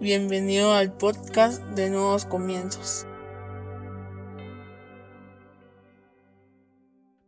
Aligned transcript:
Bienvenido 0.00 0.74
al 0.74 0.92
podcast 0.92 1.60
de 1.70 1.90
Nuevos 1.90 2.24
Comienzos. 2.24 3.04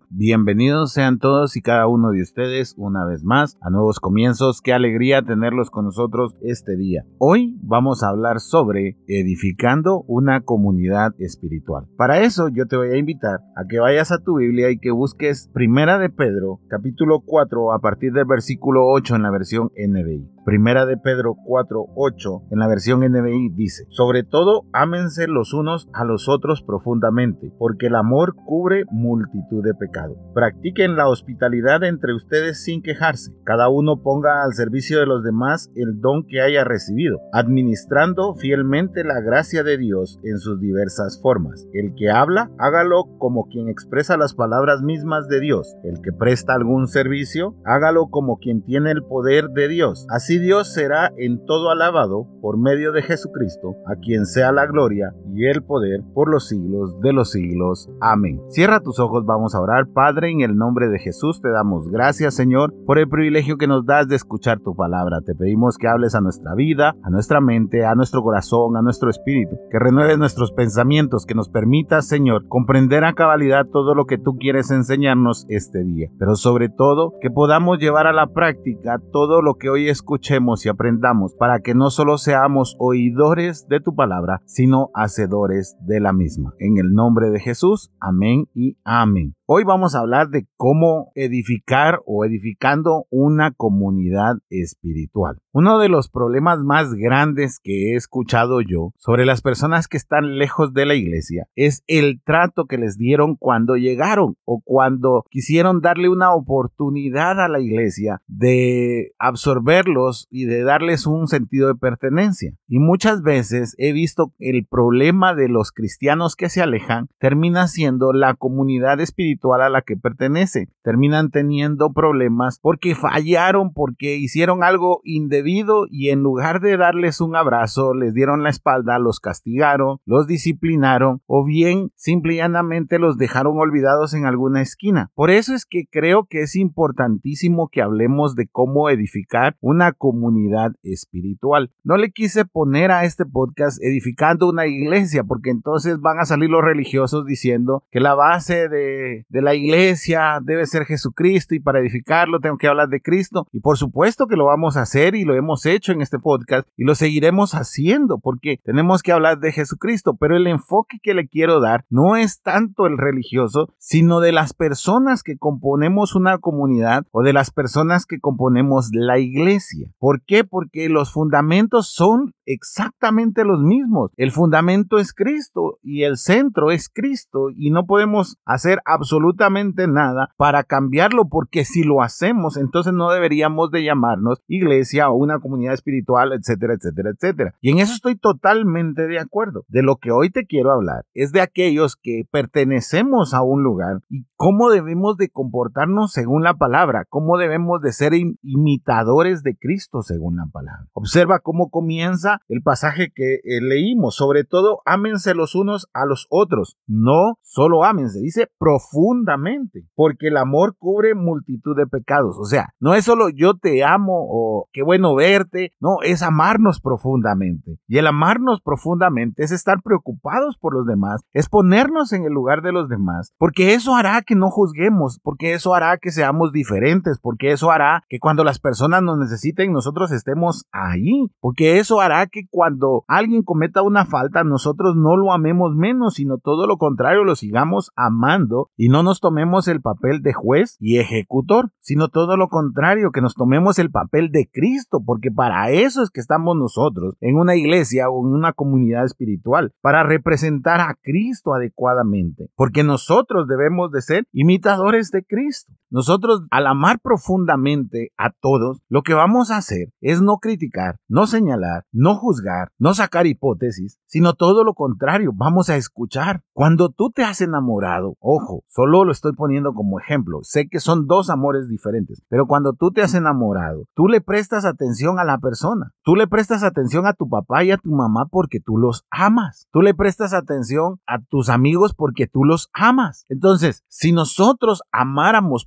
Bienvenidos 0.08 0.92
sean 0.92 1.18
todos 1.18 1.56
y 1.56 1.62
cada 1.62 1.88
uno 1.88 2.10
de 2.10 2.22
ustedes 2.22 2.74
una 2.76 3.04
vez 3.04 3.24
más 3.24 3.56
a 3.60 3.70
nuevos 3.70 3.98
comienzos. 3.98 4.60
Qué 4.60 4.72
alegría 4.72 5.22
tenerlos 5.22 5.70
con 5.70 5.86
nosotros 5.86 6.36
este 6.42 6.76
día. 6.76 7.04
Hoy 7.18 7.58
vamos 7.62 8.04
a 8.04 8.10
hablar 8.10 8.38
sobre 8.38 8.98
edificando 9.08 10.04
una 10.06 10.42
comunidad 10.42 11.12
espiritual. 11.18 11.88
Para 11.96 12.20
eso 12.20 12.48
yo 12.48 12.66
te 12.66 12.76
voy 12.76 12.90
a 12.90 12.98
invitar 12.98 13.40
a 13.56 13.66
que 13.68 13.80
vayas 13.80 14.12
a 14.12 14.22
tu 14.22 14.38
Biblia 14.38 14.70
y 14.70 14.78
que 14.78 14.92
busques 14.92 15.48
Primera 15.52 15.98
de 15.98 16.10
Pedro, 16.10 16.60
capítulo 16.68 17.20
4, 17.24 17.72
a 17.72 17.80
partir 17.80 18.12
del 18.12 18.26
versículo 18.26 18.88
8 18.88 19.16
en 19.16 19.22
la 19.22 19.30
versión 19.30 19.70
NBI. 19.76 20.28
Primera 20.50 20.84
de 20.84 20.96
Pedro 20.96 21.36
4, 21.44 21.90
8 21.94 22.42
en 22.50 22.58
la 22.58 22.66
versión 22.66 23.02
NBI 23.08 23.50
dice, 23.50 23.84
sobre 23.88 24.24
todo 24.24 24.64
ámense 24.72 25.28
los 25.28 25.54
unos 25.54 25.88
a 25.92 26.04
los 26.04 26.28
otros 26.28 26.60
profundamente, 26.60 27.52
porque 27.56 27.86
el 27.86 27.94
amor 27.94 28.34
cubre 28.34 28.82
multitud 28.90 29.62
de 29.62 29.74
pecados. 29.74 30.18
Practiquen 30.34 30.96
la 30.96 31.08
hospitalidad 31.08 31.84
entre 31.84 32.14
ustedes 32.14 32.64
sin 32.64 32.82
quejarse. 32.82 33.30
Cada 33.44 33.68
uno 33.68 34.02
ponga 34.02 34.42
al 34.42 34.54
servicio 34.54 34.98
de 34.98 35.06
los 35.06 35.22
demás 35.22 35.70
el 35.76 36.00
don 36.00 36.26
que 36.26 36.40
haya 36.40 36.64
recibido, 36.64 37.20
administrando 37.32 38.34
fielmente 38.34 39.04
la 39.04 39.20
gracia 39.20 39.62
de 39.62 39.78
Dios 39.78 40.18
en 40.24 40.38
sus 40.38 40.58
diversas 40.58 41.20
formas. 41.22 41.64
El 41.72 41.94
que 41.94 42.10
habla, 42.10 42.50
hágalo 42.58 43.04
como 43.18 43.46
quien 43.46 43.68
expresa 43.68 44.16
las 44.16 44.34
palabras 44.34 44.82
mismas 44.82 45.28
de 45.28 45.38
Dios. 45.38 45.76
El 45.84 46.00
que 46.02 46.10
presta 46.10 46.54
algún 46.54 46.88
servicio, 46.88 47.54
hágalo 47.64 48.08
como 48.08 48.38
quien 48.38 48.64
tiene 48.64 48.90
el 48.90 49.04
poder 49.04 49.50
de 49.50 49.68
Dios. 49.68 50.08
Así 50.10 50.39
Dios 50.40 50.72
será 50.72 51.12
en 51.18 51.44
todo 51.44 51.70
alabado 51.70 52.26
por 52.40 52.56
medio 52.56 52.92
de 52.92 53.02
Jesucristo, 53.02 53.76
a 53.86 53.96
quien 53.96 54.24
sea 54.24 54.52
la 54.52 54.66
gloria 54.66 55.14
y 55.34 55.44
el 55.46 55.62
poder 55.62 56.00
por 56.14 56.30
los 56.30 56.48
siglos 56.48 56.98
de 57.00 57.12
los 57.12 57.30
siglos. 57.30 57.90
Amén. 58.00 58.40
Cierra 58.48 58.80
tus 58.80 58.98
ojos, 58.98 59.26
vamos 59.26 59.54
a 59.54 59.60
orar. 59.60 59.86
Padre, 59.92 60.30
en 60.30 60.40
el 60.40 60.56
nombre 60.56 60.88
de 60.88 60.98
Jesús 60.98 61.42
te 61.42 61.50
damos 61.50 61.90
gracias, 61.90 62.34
Señor, 62.34 62.72
por 62.86 62.98
el 62.98 63.08
privilegio 63.08 63.58
que 63.58 63.66
nos 63.66 63.84
das 63.84 64.08
de 64.08 64.16
escuchar 64.16 64.60
tu 64.60 64.74
palabra. 64.74 65.20
Te 65.20 65.34
pedimos 65.34 65.76
que 65.76 65.88
hables 65.88 66.14
a 66.14 66.22
nuestra 66.22 66.54
vida, 66.54 66.96
a 67.02 67.10
nuestra 67.10 67.42
mente, 67.42 67.84
a 67.84 67.94
nuestro 67.94 68.22
corazón, 68.22 68.78
a 68.78 68.82
nuestro 68.82 69.10
espíritu, 69.10 69.56
que 69.70 69.78
renueves 69.78 70.18
nuestros 70.18 70.52
pensamientos, 70.52 71.26
que 71.26 71.34
nos 71.34 71.50
permitas, 71.50 72.08
Señor, 72.08 72.48
comprender 72.48 73.04
a 73.04 73.12
cabalidad 73.12 73.66
todo 73.66 73.94
lo 73.94 74.06
que 74.06 74.16
tú 74.16 74.38
quieres 74.38 74.70
enseñarnos 74.70 75.44
este 75.50 75.84
día. 75.84 76.08
Pero 76.18 76.34
sobre 76.34 76.70
todo, 76.70 77.12
que 77.20 77.30
podamos 77.30 77.78
llevar 77.78 78.06
a 78.06 78.14
la 78.14 78.28
práctica 78.28 78.98
todo 79.12 79.42
lo 79.42 79.56
que 79.56 79.68
hoy 79.68 79.90
escuchemos 80.20 80.66
y 80.66 80.68
aprendamos 80.68 81.34
para 81.34 81.60
que 81.60 81.74
no 81.74 81.88
solo 81.88 82.18
seamos 82.18 82.76
oidores 82.78 83.66
de 83.68 83.80
tu 83.80 83.94
palabra, 83.94 84.42
sino 84.44 84.90
hacedores 84.92 85.76
de 85.80 85.98
la 85.98 86.12
misma. 86.12 86.52
En 86.58 86.76
el 86.76 86.92
nombre 86.92 87.30
de 87.30 87.40
Jesús, 87.40 87.90
amén 88.00 88.46
y 88.54 88.76
amén. 88.84 89.34
Hoy 89.52 89.64
vamos 89.64 89.96
a 89.96 89.98
hablar 89.98 90.28
de 90.28 90.46
cómo 90.56 91.10
edificar 91.16 92.02
o 92.06 92.24
edificando 92.24 93.06
una 93.10 93.50
comunidad 93.50 94.36
espiritual. 94.48 95.40
Uno 95.50 95.80
de 95.80 95.88
los 95.88 96.08
problemas 96.08 96.60
más 96.60 96.94
grandes 96.94 97.58
que 97.58 97.90
he 97.90 97.96
escuchado 97.96 98.60
yo 98.60 98.92
sobre 98.96 99.26
las 99.26 99.42
personas 99.42 99.88
que 99.88 99.96
están 99.96 100.38
lejos 100.38 100.72
de 100.72 100.86
la 100.86 100.94
iglesia 100.94 101.48
es 101.56 101.82
el 101.88 102.20
trato 102.24 102.66
que 102.66 102.78
les 102.78 102.96
dieron 102.96 103.34
cuando 103.34 103.74
llegaron 103.74 104.36
o 104.44 104.62
cuando 104.64 105.24
quisieron 105.30 105.80
darle 105.80 106.08
una 106.08 106.32
oportunidad 106.32 107.40
a 107.40 107.48
la 107.48 107.58
iglesia 107.58 108.22
de 108.28 109.14
absorberlos 109.18 110.28
y 110.30 110.44
de 110.44 110.62
darles 110.62 111.08
un 111.08 111.26
sentido 111.26 111.66
de 111.66 111.74
pertenencia. 111.74 112.52
Y 112.68 112.78
muchas 112.78 113.22
veces 113.22 113.74
he 113.78 113.92
visto 113.92 114.32
el 114.38 114.64
problema 114.64 115.34
de 115.34 115.48
los 115.48 115.72
cristianos 115.72 116.36
que 116.36 116.48
se 116.48 116.62
alejan 116.62 117.08
termina 117.18 117.66
siendo 117.66 118.12
la 118.12 118.34
comunidad 118.34 119.00
espiritual 119.00 119.39
a 119.40 119.68
la 119.68 119.82
que 119.82 119.96
pertenece. 119.96 120.68
Terminan 120.82 121.30
teniendo 121.30 121.92
problemas 121.92 122.58
porque 122.60 122.94
fallaron, 122.94 123.72
porque 123.72 124.16
hicieron 124.16 124.62
algo 124.62 125.00
indebido 125.04 125.86
y 125.90 126.10
en 126.10 126.20
lugar 126.22 126.60
de 126.60 126.76
darles 126.76 127.20
un 127.20 127.36
abrazo, 127.36 127.94
les 127.94 128.14
dieron 128.14 128.42
la 128.42 128.50
espalda, 128.50 128.98
los 128.98 129.20
castigaron, 129.20 129.98
los 130.04 130.26
disciplinaron 130.26 131.22
o 131.26 131.44
bien 131.44 131.90
simple 131.96 132.34
y 132.34 132.36
llanamente 132.36 132.98
los 132.98 133.16
dejaron 133.16 133.58
olvidados 133.58 134.14
en 134.14 134.26
alguna 134.26 134.62
esquina. 134.62 135.10
Por 135.14 135.30
eso 135.30 135.54
es 135.54 135.66
que 135.66 135.84
creo 135.90 136.26
que 136.28 136.42
es 136.42 136.56
importantísimo 136.56 137.68
que 137.68 137.82
hablemos 137.82 138.34
de 138.34 138.48
cómo 138.48 138.90
edificar 138.90 139.56
una 139.60 139.92
comunidad 139.92 140.72
espiritual. 140.82 141.72
No 141.82 141.96
le 141.96 142.10
quise 142.10 142.44
poner 142.44 142.90
a 142.90 143.04
este 143.04 143.24
podcast 143.26 143.82
edificando 143.82 144.48
una 144.48 144.66
iglesia 144.66 145.24
porque 145.24 145.50
entonces 145.50 146.00
van 146.00 146.18
a 146.18 146.24
salir 146.24 146.50
los 146.50 146.62
religiosos 146.62 147.26
diciendo 147.26 147.84
que 147.90 148.00
la 148.00 148.14
base 148.14 148.68
de, 148.68 149.26
de 149.30 149.42
la 149.42 149.54
iglesia 149.54 150.38
debe 150.42 150.66
ser 150.66 150.84
Jesucristo 150.84 151.54
y 151.54 151.60
para 151.60 151.78
edificarlo 151.78 152.40
tengo 152.40 152.58
que 152.58 152.68
hablar 152.68 152.88
de 152.88 153.00
Cristo. 153.00 153.46
Y 153.52 153.60
por 153.60 153.78
supuesto 153.78 154.26
que 154.26 154.36
lo 154.36 154.46
vamos 154.46 154.76
a 154.76 154.82
hacer 154.82 155.14
y 155.14 155.24
lo 155.24 155.34
hemos 155.34 155.64
hecho 155.66 155.92
en 155.92 156.02
este 156.02 156.18
podcast 156.18 156.68
y 156.76 156.84
lo 156.84 156.94
seguiremos 156.94 157.52
haciendo 157.54 158.18
porque 158.18 158.58
tenemos 158.64 159.02
que 159.02 159.12
hablar 159.12 159.38
de 159.38 159.52
Jesucristo. 159.52 160.16
Pero 160.18 160.36
el 160.36 160.46
enfoque 160.46 160.98
que 161.02 161.14
le 161.14 161.28
quiero 161.28 161.60
dar 161.60 161.84
no 161.88 162.16
es 162.16 162.42
tanto 162.42 162.86
el 162.86 162.98
religioso, 162.98 163.72
sino 163.78 164.20
de 164.20 164.32
las 164.32 164.52
personas 164.52 165.22
que 165.22 165.38
componemos 165.38 166.14
una 166.14 166.38
comunidad 166.38 167.04
o 167.12 167.22
de 167.22 167.32
las 167.32 167.50
personas 167.50 168.06
que 168.06 168.18
componemos 168.18 168.90
la 168.92 169.18
iglesia. 169.18 169.90
¿Por 169.98 170.22
qué? 170.22 170.44
Porque 170.44 170.88
los 170.88 171.12
fundamentos 171.12 171.88
son 171.88 172.34
exactamente 172.52 173.44
los 173.44 173.62
mismos. 173.62 174.10
El 174.16 174.30
fundamento 174.30 174.98
es 174.98 175.12
Cristo 175.12 175.78
y 175.82 176.02
el 176.02 176.16
centro 176.16 176.70
es 176.70 176.88
Cristo 176.88 177.48
y 177.56 177.70
no 177.70 177.86
podemos 177.86 178.38
hacer 178.44 178.80
absolutamente 178.84 179.86
nada 179.86 180.30
para 180.36 180.64
cambiarlo 180.64 181.28
porque 181.28 181.64
si 181.64 181.82
lo 181.82 182.02
hacemos 182.02 182.56
entonces 182.56 182.92
no 182.92 183.10
deberíamos 183.10 183.70
de 183.70 183.84
llamarnos 183.84 184.42
iglesia 184.46 185.10
o 185.10 185.16
una 185.16 185.38
comunidad 185.38 185.74
espiritual, 185.74 186.32
etcétera, 186.32 186.74
etcétera, 186.74 187.10
etcétera. 187.10 187.54
Y 187.60 187.70
en 187.70 187.78
eso 187.78 187.92
estoy 187.94 188.16
totalmente 188.16 189.06
de 189.06 189.18
acuerdo. 189.18 189.64
De 189.68 189.82
lo 189.82 189.96
que 189.96 190.10
hoy 190.10 190.30
te 190.30 190.46
quiero 190.46 190.72
hablar 190.72 191.04
es 191.14 191.32
de 191.32 191.40
aquellos 191.40 191.96
que 191.96 192.24
pertenecemos 192.30 193.34
a 193.34 193.42
un 193.42 193.62
lugar 193.62 194.00
y 194.08 194.26
cómo 194.36 194.70
debemos 194.70 195.16
de 195.16 195.28
comportarnos 195.28 196.12
según 196.12 196.42
la 196.42 196.54
palabra, 196.54 197.04
cómo 197.08 197.38
debemos 197.38 197.80
de 197.80 197.92
ser 197.92 198.12
imitadores 198.42 199.42
de 199.42 199.56
Cristo 199.56 200.02
según 200.02 200.36
la 200.36 200.46
palabra. 200.46 200.86
Observa 200.92 201.40
cómo 201.40 201.70
comienza 201.70 202.39
el 202.48 202.62
pasaje 202.62 203.10
que 203.14 203.34
eh, 203.34 203.60
leímos. 203.60 204.16
Sobre 204.16 204.44
todo, 204.44 204.80
ámense 204.84 205.34
los 205.34 205.54
unos 205.54 205.88
a 205.92 206.06
los 206.06 206.26
otros. 206.30 206.76
No 206.86 207.38
solo 207.42 207.84
ámense, 207.84 208.20
dice 208.20 208.48
profundamente, 208.58 209.86
porque 209.94 210.28
el 210.28 210.36
amor 210.36 210.76
cubre 210.78 211.14
multitud 211.14 211.76
de 211.76 211.86
pecados. 211.86 212.36
O 212.38 212.44
sea, 212.44 212.70
no 212.80 212.94
es 212.94 213.04
solo 213.04 213.28
yo 213.28 213.54
te 213.54 213.84
amo 213.84 214.26
o 214.28 214.68
qué 214.72 214.82
bueno 214.82 215.14
verte, 215.14 215.72
no, 215.80 215.98
es 216.02 216.22
amarnos 216.22 216.80
profundamente. 216.80 217.78
Y 217.86 217.98
el 217.98 218.06
amarnos 218.06 218.60
profundamente 218.60 219.42
es 219.42 219.52
estar 219.52 219.82
preocupados 219.82 220.56
por 220.58 220.74
los 220.74 220.86
demás, 220.86 221.22
es 221.32 221.48
ponernos 221.48 222.12
en 222.12 222.24
el 222.24 222.32
lugar 222.32 222.62
de 222.62 222.72
los 222.72 222.88
demás, 222.88 223.32
porque 223.38 223.74
eso 223.74 223.94
hará 223.94 224.22
que 224.22 224.34
no 224.34 224.50
juzguemos, 224.50 225.18
porque 225.22 225.54
eso 225.54 225.74
hará 225.74 225.96
que 225.98 226.10
seamos 226.10 226.52
diferentes, 226.52 227.18
porque 227.20 227.52
eso 227.52 227.70
hará 227.70 228.04
que 228.08 228.18
cuando 228.18 228.44
las 228.44 228.58
personas 228.58 229.02
nos 229.02 229.18
necesiten 229.18 229.72
nosotros 229.72 230.12
estemos 230.12 230.64
ahí, 230.72 231.26
porque 231.40 231.78
eso 231.78 232.00
hará 232.00 232.19
que 232.26 232.46
cuando 232.50 233.04
alguien 233.08 233.42
cometa 233.42 233.82
una 233.82 234.04
falta, 234.04 234.44
nosotros 234.44 234.96
no 234.96 235.16
lo 235.16 235.32
amemos 235.32 235.76
menos, 235.76 236.14
sino 236.14 236.38
todo 236.38 236.66
lo 236.66 236.76
contrario, 236.78 237.24
lo 237.24 237.36
sigamos 237.36 237.90
amando 237.96 238.70
y 238.76 238.88
no 238.88 239.02
nos 239.02 239.20
tomemos 239.20 239.68
el 239.68 239.80
papel 239.80 240.22
de 240.22 240.32
juez 240.32 240.76
y 240.80 240.98
ejecutor, 240.98 241.70
sino 241.80 242.08
todo 242.08 242.36
lo 242.36 242.48
contrario, 242.48 243.10
que 243.12 243.20
nos 243.20 243.34
tomemos 243.34 243.78
el 243.78 243.90
papel 243.90 244.30
de 244.30 244.48
Cristo, 244.52 245.02
porque 245.04 245.30
para 245.30 245.70
eso 245.70 246.02
es 246.02 246.10
que 246.10 246.20
estamos 246.20 246.56
nosotros 246.56 247.14
en 247.20 247.36
una 247.36 247.56
iglesia 247.56 248.08
o 248.10 248.26
en 248.26 248.34
una 248.34 248.52
comunidad 248.52 249.04
espiritual, 249.04 249.72
para 249.80 250.02
representar 250.02 250.80
a 250.80 250.96
Cristo 251.00 251.54
adecuadamente, 251.54 252.50
porque 252.56 252.84
nosotros 252.84 253.46
debemos 253.46 253.90
de 253.90 254.02
ser 254.02 254.24
imitadores 254.32 255.10
de 255.10 255.24
Cristo. 255.24 255.72
Nosotros, 255.90 256.42
al 256.52 256.68
amar 256.68 257.00
profundamente 257.00 258.12
a 258.16 258.30
todos, 258.30 258.80
lo 258.88 259.02
que 259.02 259.12
vamos 259.12 259.50
a 259.50 259.56
hacer 259.56 259.92
es 260.00 260.22
no 260.22 260.38
criticar, 260.38 260.98
no 261.08 261.26
señalar, 261.26 261.84
no 261.90 262.14
juzgar, 262.14 262.70
no 262.78 262.94
sacar 262.94 263.26
hipótesis, 263.26 263.98
sino 264.06 264.34
todo 264.34 264.62
lo 264.62 264.74
contrario, 264.74 265.32
vamos 265.34 265.68
a 265.68 265.76
escuchar. 265.76 266.42
Cuando 266.52 266.90
tú 266.90 267.10
te 267.10 267.24
has 267.24 267.40
enamorado, 267.40 268.14
ojo, 268.20 268.62
solo 268.68 269.04
lo 269.04 269.10
estoy 269.10 269.32
poniendo 269.32 269.74
como 269.74 269.98
ejemplo, 269.98 270.40
sé 270.42 270.68
que 270.68 270.78
son 270.78 271.08
dos 271.08 271.28
amores 271.28 271.68
diferentes, 271.68 272.22
pero 272.28 272.46
cuando 272.46 272.72
tú 272.72 272.92
te 272.92 273.02
has 273.02 273.14
enamorado, 273.14 273.84
tú 273.94 274.06
le 274.06 274.20
prestas 274.20 274.64
atención 274.64 275.18
a 275.18 275.24
la 275.24 275.38
persona, 275.38 275.92
tú 276.04 276.14
le 276.14 276.28
prestas 276.28 276.62
atención 276.62 277.06
a 277.06 277.14
tu 277.14 277.28
papá 277.28 277.64
y 277.64 277.72
a 277.72 277.78
tu 277.78 277.90
mamá 277.90 278.26
porque 278.30 278.60
tú 278.60 278.78
los 278.78 279.04
amas, 279.10 279.66
tú 279.72 279.80
le 279.82 279.94
prestas 279.94 280.34
atención 280.34 281.00
a 281.06 281.18
tus 281.20 281.48
amigos 281.48 281.94
porque 281.94 282.28
tú 282.28 282.44
los 282.44 282.70
amas. 282.72 283.24
Entonces, 283.28 283.84
si 283.88 284.12
nosotros 284.12 284.82
amáramos 284.92 285.66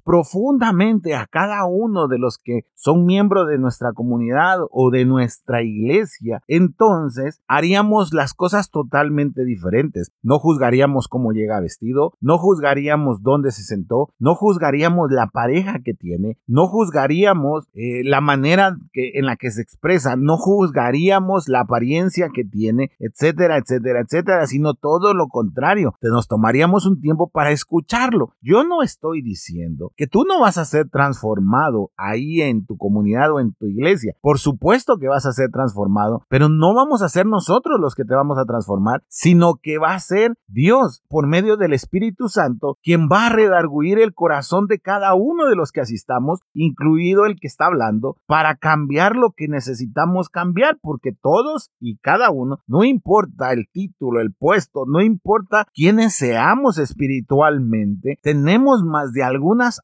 a 1.16 1.28
cada 1.28 1.66
uno 1.66 2.08
de 2.08 2.20
los 2.20 2.38
que 2.38 2.66
son 2.76 3.06
miembros 3.06 3.48
de 3.48 3.58
nuestra 3.58 3.94
comunidad 3.94 4.60
o 4.72 4.92
de 4.92 5.06
nuestra 5.06 5.64
iglesia, 5.64 6.42
entonces 6.48 7.42
haríamos 7.48 8.14
las 8.14 8.34
cosas 8.34 8.70
totalmente 8.70 9.44
diferentes. 9.44 10.12
No 10.22 10.40
juzgaríamos 10.40 11.08
cómo 11.08 11.32
llega 11.32 11.60
vestido, 11.60 12.14
no 12.22 12.38
juzgaríamos 12.38 13.24
dónde 13.24 13.52
se 13.52 13.64
sentó, 13.64 14.10
no 14.20 14.36
juzgaríamos 14.36 15.10
la 15.12 15.28
pareja 15.28 15.80
que 15.84 15.94
tiene, 15.94 16.38
no 16.48 16.68
juzgaríamos 16.68 17.68
eh, 17.74 18.04
la 18.04 18.22
manera 18.22 18.78
en 18.94 19.26
la 19.26 19.36
que 19.36 19.52
se 19.52 19.62
expresa, 19.62 20.16
no 20.16 20.38
juzgaríamos 20.38 21.48
la 21.48 21.62
apariencia 21.62 22.30
que 22.34 22.44
tiene, 22.44 22.92
etcétera, 23.00 23.58
etcétera, 23.58 24.02
etcétera, 24.02 24.46
sino 24.48 24.74
todo 24.74 25.14
lo 25.14 25.28
contrario. 25.28 25.96
Nos 26.02 26.28
tomaríamos 26.28 26.86
un 26.86 27.02
tiempo 27.02 27.30
para 27.30 27.52
escucharlo. 27.52 28.34
Yo 28.42 28.64
no 28.64 28.84
estoy 28.84 29.22
diciendo 29.22 29.92
que 29.96 30.03
tú 30.08 30.24
no 30.28 30.40
vas 30.40 30.58
a 30.58 30.66
ser 30.66 30.90
transformado 30.90 31.92
ahí 31.98 32.42
en 32.42 32.66
tu 32.66 32.78
comunidad 32.78 33.32
o 33.32 33.40
en 33.40 33.54
tu 33.54 33.66
iglesia. 33.66 34.14
Por 34.22 34.40
supuesto 34.40 34.98
que 34.98 35.08
vas 35.08 35.26
a 35.26 35.32
ser 35.32 35.50
transformado, 35.52 36.24
pero 36.30 36.50
no 36.50 36.74
vamos 36.74 37.02
a 37.02 37.10
ser 37.10 37.26
nosotros 37.26 37.80
los 37.80 37.96
que 37.96 38.06
te 38.06 38.16
vamos 38.16 38.38
a 38.38 38.46
transformar, 38.46 39.04
sino 39.08 39.56
que 39.62 39.78
va 39.78 39.94
a 39.94 40.00
ser 40.00 40.34
Dios 40.48 41.04
por 41.08 41.28
medio 41.28 41.58
del 41.58 41.74
Espíritu 41.74 42.30
Santo 42.30 42.78
quien 42.82 43.08
va 43.12 43.28
a 43.28 43.30
redarguir 43.30 44.00
el 44.00 44.14
corazón 44.14 44.68
de 44.68 44.80
cada 44.80 45.14
uno 45.14 45.48
de 45.48 45.56
los 45.56 45.72
que 45.72 45.82
asistamos, 45.82 46.40
incluido 46.54 47.26
el 47.26 47.40
que 47.40 47.48
está 47.48 47.66
hablando, 47.66 48.18
para 48.26 48.56
cambiar 48.56 49.16
lo 49.16 49.32
que 49.32 49.48
necesitamos 49.48 50.30
cambiar, 50.30 50.78
porque 50.82 51.12
todos 51.14 51.72
y 51.80 51.98
cada 51.98 52.32
uno, 52.32 52.60
no 52.68 52.84
importa 52.84 53.52
el 53.54 53.68
título, 53.72 54.22
el 54.22 54.34
puesto, 54.34 54.86
no 54.88 55.02
importa 55.02 55.66
quiénes 55.74 56.16
seamos 56.16 56.78
espiritualmente, 56.78 58.20
tenemos 58.22 58.84
más 58.84 59.14
de 59.14 59.24
algunas 59.24 59.82